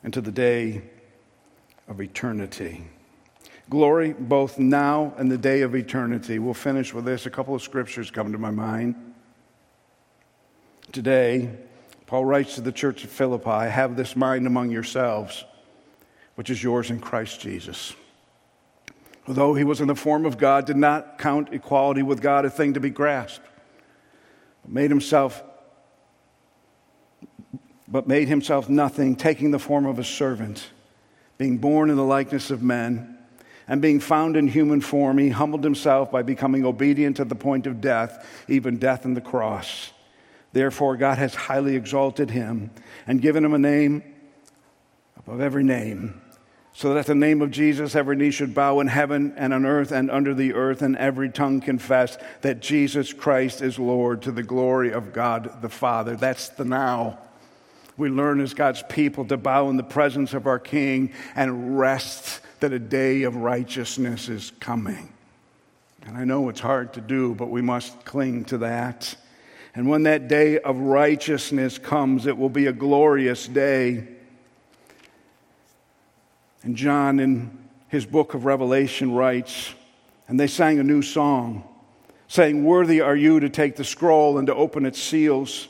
[0.03, 0.83] and to the day
[1.89, 2.85] of eternity.
[3.69, 6.39] Glory both now and the day of eternity.
[6.39, 7.27] We'll finish with this.
[7.27, 8.95] A couple of scriptures come to my mind.
[10.93, 11.51] Today,
[12.07, 15.45] Paul writes to the church of Philippi Have this mind among yourselves,
[16.37, 17.95] which is yours in Christ Jesus.
[19.27, 22.51] Although he was in the form of God, did not count equality with God a
[22.51, 23.45] thing to be grasped,
[24.63, 25.43] but made himself
[27.89, 30.71] but made himself nothing, taking the form of a servant
[31.39, 33.19] being born in the likeness of men,
[33.69, 37.67] and being found in human form, he humbled himself by becoming obedient to the point
[37.67, 39.91] of death, even death on the cross.
[40.53, 42.71] Therefore, God has highly exalted him
[43.07, 44.03] and given him a name
[45.17, 46.21] above every name,
[46.73, 49.67] so that at the name of Jesus every knee should bow in heaven and on
[49.67, 54.31] earth and under the earth, and every tongue confess that Jesus Christ is Lord to
[54.31, 56.15] the glory of God the Father.
[56.15, 57.19] That's the now
[57.97, 62.41] we learn as God's people to bow in the presence of our King and rest
[62.61, 65.13] that a day of righteousness is coming.
[66.07, 69.17] And I know it's hard to do, but we must cling to that.
[69.75, 74.07] And when that day of righteousness comes, it will be a glorious day.
[76.63, 79.75] And John, in his book of Revelation, writes,
[80.29, 81.65] and they sang a new song,
[82.29, 85.69] saying, Worthy are you to take the scroll and to open its seals.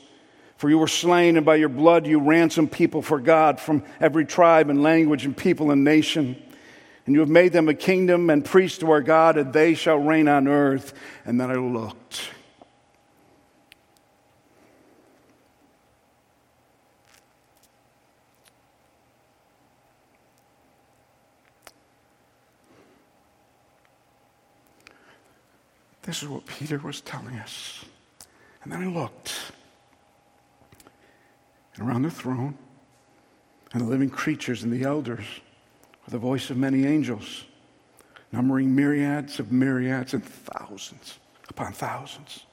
[0.57, 4.25] For you were slain, and by your blood you ransomed people for God from every
[4.25, 6.41] tribe and language and people and nation.
[7.05, 9.97] and you have made them a kingdom and priests to our God, and they shall
[9.97, 10.93] reign on earth.
[11.25, 12.31] And then I looked.
[26.01, 27.85] This is what Peter was telling us.
[28.63, 29.33] And then I looked.
[31.77, 32.57] And around the throne,
[33.73, 35.25] and the living creatures and the elders,
[36.05, 37.45] with the voice of many angels,
[38.31, 41.19] numbering myriads of myriads and thousands
[41.49, 42.45] upon thousands,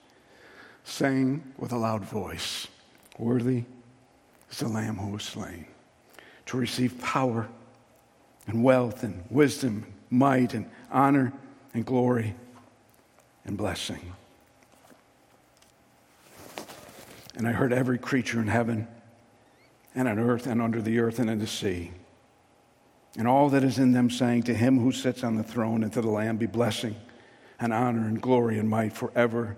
[0.85, 2.68] saying with a loud voice,
[3.18, 3.64] Worthy
[4.51, 5.66] is the Lamb who was slain
[6.47, 7.49] to receive power
[8.47, 11.33] and wealth and wisdom, and might and honor
[11.72, 12.35] and glory
[13.45, 14.12] and blessing.
[17.37, 18.87] And I heard every creature in heaven
[19.95, 21.93] and on earth and under the earth and in the sea.
[23.17, 25.93] And all that is in them saying, To him who sits on the throne and
[25.93, 26.97] to the Lamb be blessing
[27.61, 29.57] and honor and glory and might forever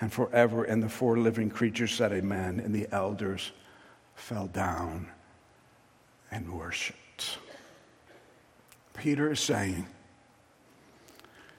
[0.00, 0.64] and forever.
[0.64, 2.60] And the four living creatures said, Amen.
[2.60, 3.52] And the elders
[4.14, 5.08] fell down
[6.30, 7.38] and worshiped.
[8.94, 9.86] Peter is saying,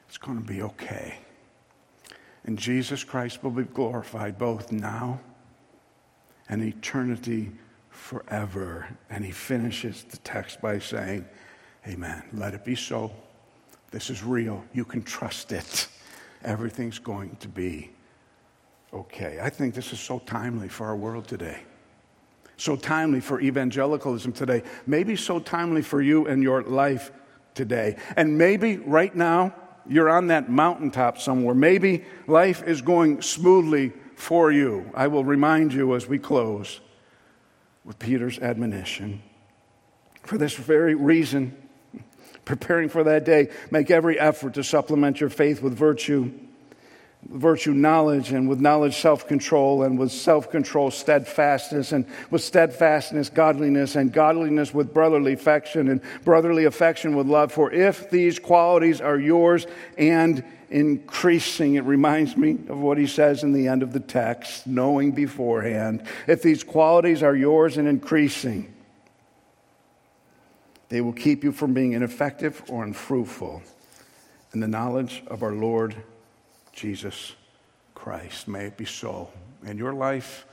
[0.07, 1.19] It's going to be okay.
[2.45, 5.19] And Jesus Christ will be glorified both now
[6.49, 7.51] and eternity
[7.95, 8.87] forever.
[9.09, 11.25] And he finishes the text by saying,
[11.87, 12.23] Amen.
[12.33, 13.11] Let it be so.
[13.91, 14.63] This is real.
[14.73, 15.87] You can trust it.
[16.43, 17.91] Everything's going to be
[18.91, 19.39] okay.
[19.41, 21.61] I think this is so timely for our world today.
[22.57, 24.63] So timely for evangelicalism today.
[24.87, 27.11] Maybe so timely for you and your life
[27.53, 27.97] today.
[28.17, 29.53] And maybe right now,
[29.87, 31.53] you're on that mountaintop somewhere.
[31.53, 34.89] Maybe life is going smoothly for you.
[34.95, 36.79] I will remind you as we close
[37.85, 39.21] with Peter's admonition.
[40.23, 41.55] For this very reason,
[42.43, 46.31] preparing for that day, make every effort to supplement your faith with virtue,
[47.29, 53.29] virtue knowledge, and with knowledge self control, and with self control steadfastness, and with steadfastness
[53.29, 57.51] godliness, and godliness with brotherly affection, and brotherly affection with love.
[57.51, 59.67] For if these qualities are yours
[59.97, 61.75] and increasing.
[61.75, 66.03] It reminds me of what he says in the end of the text, knowing beforehand.
[66.27, 68.73] If these qualities are yours and increasing,
[70.89, 73.61] they will keep you from being ineffective or unfruitful
[74.53, 75.95] in the knowledge of our Lord
[76.75, 77.33] Jesus
[77.95, 78.47] Christ.
[78.47, 79.31] May it be so
[79.65, 80.45] in your life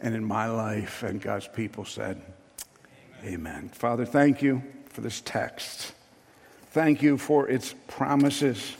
[0.00, 1.02] and in my life.
[1.02, 2.22] And God's people said,
[3.22, 3.34] Amen.
[3.34, 3.68] Amen.
[3.70, 5.92] Father, thank you for this text.
[6.70, 8.74] Thank you for its promises.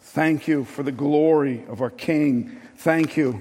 [0.00, 2.60] Thank you for the glory of our King.
[2.76, 3.40] Thank you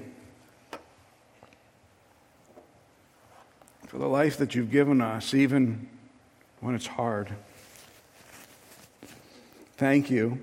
[3.87, 5.89] for the life that you've given us, even
[6.61, 7.35] when it's hard.
[9.75, 10.39] Thank you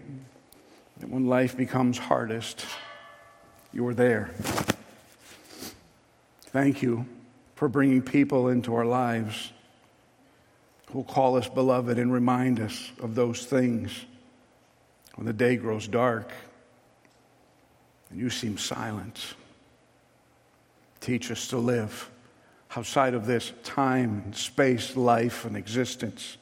[1.01, 2.67] that when life becomes hardest,
[3.73, 4.31] you are there.
[6.51, 7.07] Thank you
[7.55, 9.53] for bringing people into our lives
[10.93, 14.07] who call us beloved and remind us of those things
[15.17, 16.33] when the day grows dark
[18.11, 19.35] and you seem silent.
[21.01, 22.11] Teach us to live
[22.77, 26.39] outside of this time and space, life, and existence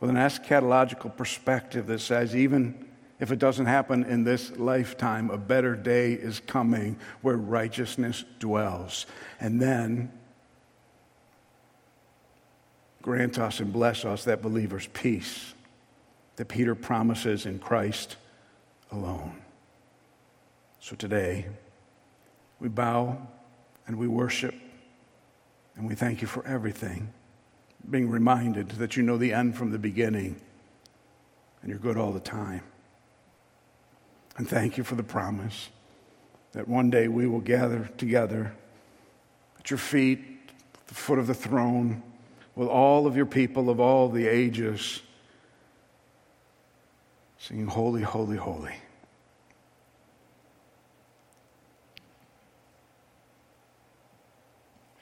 [0.00, 2.85] with an eschatological perspective that says, even
[3.18, 9.06] if it doesn't happen in this lifetime, a better day is coming where righteousness dwells.
[9.40, 10.12] And then
[13.00, 15.54] grant us and bless us that believer's peace
[16.36, 18.16] that Peter promises in Christ
[18.92, 19.40] alone.
[20.80, 21.46] So today,
[22.60, 23.16] we bow
[23.86, 24.54] and we worship
[25.76, 27.12] and we thank you for everything,
[27.88, 30.40] being reminded that you know the end from the beginning
[31.62, 32.62] and you're good all the time.
[34.36, 35.70] And thank you for the promise
[36.52, 38.52] that one day we will gather together
[39.58, 40.20] at your feet,
[40.74, 42.02] at the foot of the throne,
[42.54, 45.02] with all of your people of all the ages
[47.38, 48.74] singing, Holy, Holy, Holy.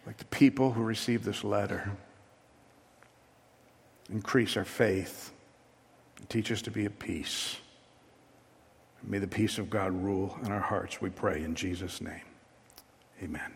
[0.06, 1.90] Like the people who received this letter,
[4.10, 5.32] increase our faith
[6.18, 7.56] and teach us to be at peace.
[9.06, 12.22] May the peace of God rule in our hearts, we pray in Jesus' name.
[13.22, 13.54] Amen.